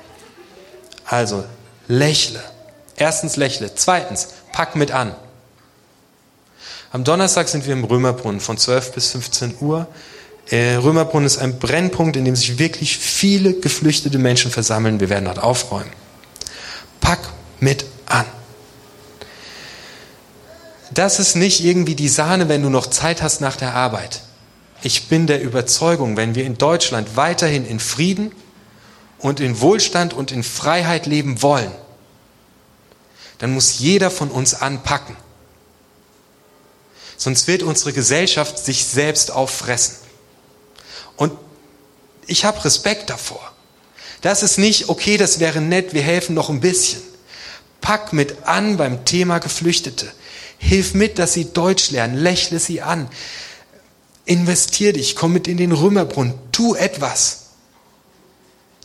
Also, 1.07 1.45
lächle. 1.89 2.43
Erstens 2.97 3.37
lächle. 3.37 3.75
Zweitens, 3.75 4.29
pack 4.53 4.77
mit 4.77 4.91
an. 4.91 5.15
Am 6.93 7.05
Donnerstag 7.05 7.49
sind 7.49 7.67
wir 7.67 7.73
im 7.73 7.85
Römerbrunnen 7.85 8.41
von 8.41 8.59
12 8.59 8.93
bis 8.93 9.11
15 9.11 9.57
Uhr. 9.61 9.87
Äh, 10.51 10.77
Römerbrunnen 10.77 11.27
ist 11.27 11.39
ein 11.39 11.59
Brennpunkt, 11.59 12.17
in 12.17 12.25
dem 12.25 12.37
sich 12.37 12.59
wirklich 12.59 12.97
viele 12.97 13.55
geflüchtete 13.55 14.19
Menschen 14.19 14.51
versammeln. 14.51 15.01
Wir 15.01 15.09
werden 15.09 15.25
dort 15.25 15.39
aufräumen. 15.39 15.91
Pack 17.01 17.21
mit 17.61 17.85
an. 18.07 18.25
Das 20.93 21.19
ist 21.19 21.35
nicht 21.35 21.65
irgendwie 21.65 21.97
die 21.97 22.09
Sahne, 22.09 22.49
wenn 22.49 22.63
du 22.63 22.71
noch 22.71 22.87
Zeit 22.87 23.23
hast 23.23 23.41
nach 23.41 23.57
der 23.57 23.75
Arbeit. 23.75 24.23
Ich 24.83 25.09
bin 25.09 25.27
der 25.27 25.43
Überzeugung, 25.43 26.17
wenn 26.17 26.35
wir 26.35 26.45
in 26.45 26.59
Deutschland 26.59 27.17
weiterhin 27.17 27.67
in 27.67 27.81
Frieden 27.81 28.33
und 29.27 29.41
in 29.41 29.61
Wohlstand 29.61 30.15
und 30.15 30.31
in 30.31 30.45
Freiheit 30.45 31.07
leben 31.07 31.43
wollen, 31.43 31.73
dann 33.39 33.53
muss 33.53 33.81
jeder 33.81 34.09
von 34.13 34.31
uns 34.31 34.55
anpacken. 34.55 35.17
Sonst 37.17 37.49
wird 37.49 37.65
unsere 37.65 37.93
Gesellschaft 37.93 38.57
sich 38.57 38.85
selbst 38.85 39.33
auffressen. 39.33 39.97
Und 41.17 41.33
ich 42.29 42.45
habe 42.45 42.65
Respekt 42.65 43.11
davor. 43.11 43.53
Das 44.21 44.45
ist 44.45 44.59
nicht, 44.59 44.91
okay, 44.91 45.17
das 45.17 45.41
wäre 45.41 45.61
nett, 45.61 45.93
wir 45.93 46.03
helfen 46.03 46.37
noch 46.37 46.49
ein 46.49 46.61
bisschen. 46.61 47.03
Pack 47.81 48.13
mit 48.13 48.45
an 48.45 48.77
beim 48.77 49.05
Thema 49.05 49.41
Geflüchtete. 49.41 50.07
Hilf 50.59 50.95
mit, 50.95 51.19
dass 51.19 51.33
sie 51.33 51.53
Deutsch 51.53 51.91
lernen. 51.91 52.17
Lächle 52.17 52.61
sie 52.61 52.81
an. 52.81 53.09
Investier 54.25 54.93
dich, 54.93 55.17
komm 55.17 55.33
mit 55.33 55.49
in 55.49 55.57
den 55.57 55.73
Römerbrunnen. 55.73 56.35
Tu 56.53 56.77
etwas, 56.77 57.46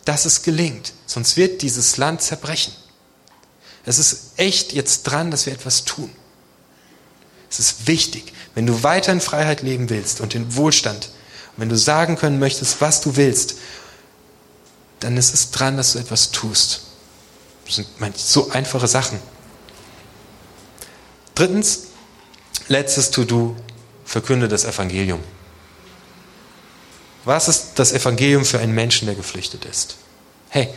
dass 0.06 0.26
es 0.26 0.42
gelingt. 0.42 0.94
Sonst 1.06 1.38
wird 1.38 1.62
dieses 1.62 1.98
Land 1.98 2.22
zerbrechen. 2.22 2.74
Es 3.86 3.98
ist 3.98 4.34
echt 4.38 4.74
jetzt 4.74 5.04
dran, 5.04 5.32
dass 5.32 5.46
wir 5.46 5.54
etwas 5.54 5.86
tun. 5.86 6.12
Es 7.50 7.60
ist 7.60 7.88
wichtig, 7.88 8.34
wenn 8.56 8.66
du 8.66 8.84
weiter 8.84 9.12
in 9.12 9.22
Freiheit 9.22 9.62
leben 9.62 9.90
willst 9.90 10.22
und 10.22 10.36
in 10.36 10.56
Wohlstand, 10.56 11.10
und 11.56 11.62
wenn 11.62 11.70
du 11.70 11.78
sagen 11.78 12.16
können 12.16 12.40
möchtest, 12.40 12.80
was 12.80 13.02
du 13.02 13.16
willst, 13.18 13.56
dann 15.02 15.18
ist 15.18 15.34
es 15.34 15.52
dran, 15.52 15.78
dass 15.78 15.94
du 15.94 16.00
etwas 16.00 16.32
tust. 16.32 16.82
Das 17.66 17.76
sind 17.76 17.88
so 18.18 18.52
einfache 18.52 18.88
Sachen. 18.88 19.20
Drittens, 21.36 21.88
letztes 22.68 23.12
To-Do, 23.12 23.56
verkünde 24.06 24.48
das 24.48 24.66
Evangelium. 24.66 25.22
Was 27.24 27.48
ist 27.48 27.74
das 27.76 27.92
Evangelium 27.92 28.46
für 28.46 28.60
einen 28.60 28.74
Menschen, 28.74 29.06
der 29.06 29.16
geflüchtet 29.16 29.66
ist? 29.66 29.96
Hey, 30.50 30.70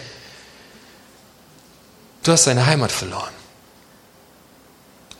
du 2.23 2.33
hast 2.33 2.47
deine 2.47 2.67
Heimat 2.67 2.93
verloren. 2.93 3.33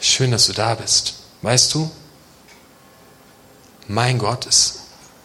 Schön, 0.01 0.31
dass 0.31 0.47
du 0.47 0.53
da 0.53 0.75
bist. 0.75 1.15
Weißt 1.43 1.73
du, 1.73 1.91
mein 3.89 4.19
Gott 4.19 4.47
ist 4.47 4.81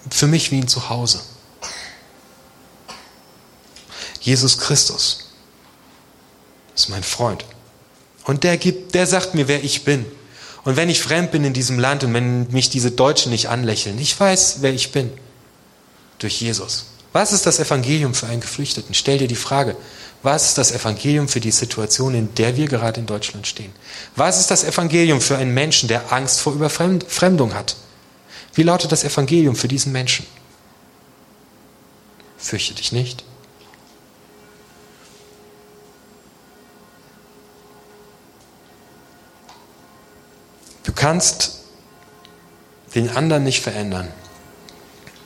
für 0.10 0.28
mich 0.28 0.52
wie 0.52 0.60
ein 0.60 0.68
Zuhause. 0.68 1.22
Jesus 4.22 4.58
Christus 4.58 5.30
ist 6.76 6.90
mein 6.90 7.04
Freund. 7.04 7.46
Und 8.24 8.44
der 8.44 8.58
gibt, 8.58 8.96
der 8.96 9.08
sagt 9.08 9.34
mir, 9.34 9.48
wer 9.48 9.64
ich 9.64 9.84
bin. 9.84 10.06
Und 10.64 10.76
wenn 10.76 10.90
ich 10.90 11.02
fremd 11.02 11.32
bin 11.32 11.44
in 11.44 11.54
diesem 11.54 11.80
Land 11.80 12.04
und 12.04 12.14
wenn 12.14 12.48
mich 12.52 12.70
diese 12.70 12.92
Deutschen 12.92 13.32
nicht 13.32 13.50
anlächeln, 13.50 13.98
ich 14.00 14.18
weiß, 14.18 14.58
wer 14.62 14.74
ich 14.74 14.92
bin. 14.92 15.12
Durch 16.20 16.42
Jesus. 16.42 16.86
Was 17.12 17.34
ist 17.34 17.46
das 17.46 17.60
Evangelium 17.60 18.14
für 18.14 18.28
einen 18.28 18.42
Geflüchteten? 18.42 18.94
Stell 18.94 19.18
dir 19.18 19.28
die 19.28 19.36
Frage. 19.36 19.76
Was 20.22 20.50
ist 20.50 20.58
das 20.58 20.72
Evangelium 20.72 21.28
für 21.28 21.40
die 21.40 21.52
Situation, 21.52 22.14
in 22.14 22.36
der 22.36 22.58
wir 22.58 22.68
gerade 22.68 23.00
in 23.00 23.06
Deutschland 23.06 23.48
stehen? 23.48 23.72
Was 24.16 24.40
ist 24.40 24.52
das 24.52 24.64
Evangelium 24.64 25.22
für 25.22 25.38
einen 25.38 25.54
Menschen, 25.54 25.88
der 25.88 26.12
Angst 26.12 26.42
vor 26.42 26.54
Überfremdung 26.54 27.54
hat? 27.54 27.78
Wie 28.54 28.64
lautet 28.64 28.92
das 28.92 29.04
Evangelium 29.04 29.56
für 29.56 29.70
diesen 29.70 29.92
Menschen? 29.92 30.26
Fürchte 32.38 32.74
dich 32.74 32.92
nicht. 32.92 33.24
Du 40.84 40.92
kannst 40.94 41.60
den 42.96 43.10
anderen 43.10 43.44
nicht 43.44 43.62
verändern. 43.62 44.08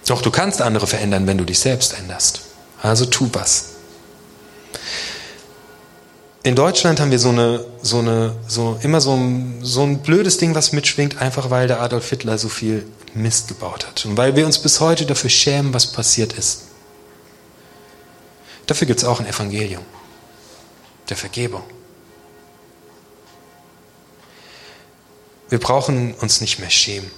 Doch 0.08 0.22
du 0.22 0.32
kannst 0.32 0.62
andere 0.62 0.88
verändern, 0.88 1.28
wenn 1.28 1.38
du 1.38 1.46
dich 1.46 1.60
selbst 1.60 1.98
änderst. 1.98 2.42
Also 2.82 3.06
tu 3.06 3.30
was. 3.32 3.70
In 6.46 6.56
Deutschland 6.56 7.00
haben 7.00 7.10
wir 7.10 7.20
so 7.20 7.30
eine, 7.30 7.66
so 7.82 8.00
eine, 8.00 8.36
so 8.50 8.78
immer 8.84 9.00
so 9.00 9.14
ein, 9.14 9.60
so 9.62 9.84
ein 9.84 10.00
blödes 10.00 10.38
Ding, 10.38 10.56
was 10.56 10.74
mitschwingt, 10.74 11.22
einfach 11.22 11.50
weil 11.50 11.68
der 11.68 11.82
Adolf 11.82 12.10
Hitler 12.10 12.38
so 12.38 12.50
viel 12.50 12.86
Mist 13.14 13.48
gebaut 13.48 13.88
hat. 13.88 14.06
Und 14.06 14.18
weil 14.18 14.36
wir 14.36 14.46
uns 14.46 14.60
bis 14.60 14.82
heute 14.82 15.06
dafür 15.06 15.30
schämen, 15.30 15.74
was 15.74 15.94
passiert 15.94 16.34
ist. 16.34 16.64
Dafür 18.66 18.88
gibt 18.88 19.00
es 19.00 19.06
auch 19.06 19.22
ein 19.22 19.26
Evangelium. 19.26 19.84
Der 21.10 21.16
Vergebung. 21.16 21.64
Wir 25.48 25.60
brauchen 25.60 26.14
uns 26.16 26.42
nicht 26.42 26.60
mehr 26.60 26.70
schämen, 26.70 27.12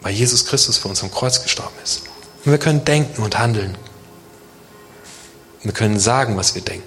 weil 0.00 0.12
Jesus 0.12 0.46
Christus 0.46 0.78
für 0.78 0.88
uns 0.88 1.02
am 1.02 1.10
Kreuz 1.10 1.42
gestorben 1.42 1.74
ist. 1.82 2.02
Und 2.44 2.52
wir 2.52 2.58
können 2.58 2.84
denken 2.84 3.22
und 3.22 3.38
handeln. 3.38 3.76
Wir 5.62 5.72
können 5.72 5.98
sagen, 5.98 6.36
was 6.36 6.54
wir 6.54 6.62
denken. 6.62 6.86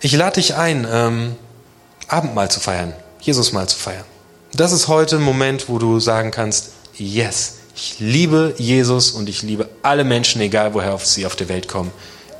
Ich 0.00 0.12
lade 0.12 0.34
dich 0.34 0.54
ein, 0.54 0.86
ähm, 0.90 1.36
Abendmahl 2.06 2.50
zu 2.50 2.60
feiern, 2.60 2.92
Jesus 3.20 3.52
mal 3.52 3.68
zu 3.68 3.78
feiern. 3.78 4.04
Das 4.52 4.72
ist 4.72 4.88
heute 4.88 5.16
ein 5.16 5.22
Moment, 5.22 5.68
wo 5.68 5.78
du 5.78 6.00
sagen 6.00 6.30
kannst, 6.30 6.70
yes, 6.96 7.56
ich 7.74 7.96
liebe 7.98 8.54
Jesus 8.58 9.10
und 9.10 9.28
ich 9.28 9.42
liebe 9.42 9.68
alle 9.82 10.04
Menschen, 10.04 10.40
egal 10.40 10.74
woher 10.74 10.98
sie 10.98 11.26
auf 11.26 11.36
der 11.36 11.48
Welt 11.48 11.68
kommen. 11.68 11.92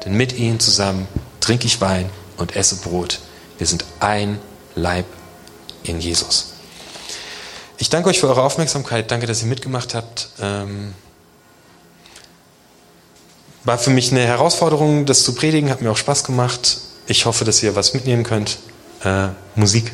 Denn 0.05 0.15
mit 0.15 0.33
ihnen 0.33 0.61
zusammen 0.61 1.07
trinke 1.41 1.67
ich 1.67 1.81
Wein 1.81 2.11
und 2.37 2.57
esse 2.57 2.77
Brot. 2.77 3.21
Wir 3.59 3.67
sind 3.67 3.85
ein 4.01 4.39
Leib 4.75 5.07
in 5.83 6.01
Jesus. 6.01 6.55
Ich 7.81 7.91
danke 7.91 8.09
euch 8.09 8.19
für 8.19 8.29
eure 8.29 8.43
Aufmerksamkeit. 8.43 9.11
Danke, 9.11 9.27
dass 9.27 9.43
ihr 9.43 9.49
mitgemacht 9.49 9.95
habt. 9.95 10.31
Ähm 10.41 10.95
war 13.64 13.79
für 13.79 13.91
mich 13.91 14.11
eine 14.11 14.21
Herausforderung, 14.21 15.05
das 15.07 15.23
zu 15.23 15.35
predigen. 15.35 15.71
Hat 15.71 15.83
mir 15.83 15.91
auch 15.91 15.97
Spaß 15.97 16.25
gemacht. 16.25 16.79
Ich 17.07 17.27
hoffe, 17.27 17.45
dass 17.45 17.62
ihr 17.62 17.77
was 17.77 17.95
mitnehmen 17.95 18.25
könnt. 18.25 18.59
Äh, 19.05 19.29
Musik 19.55 19.93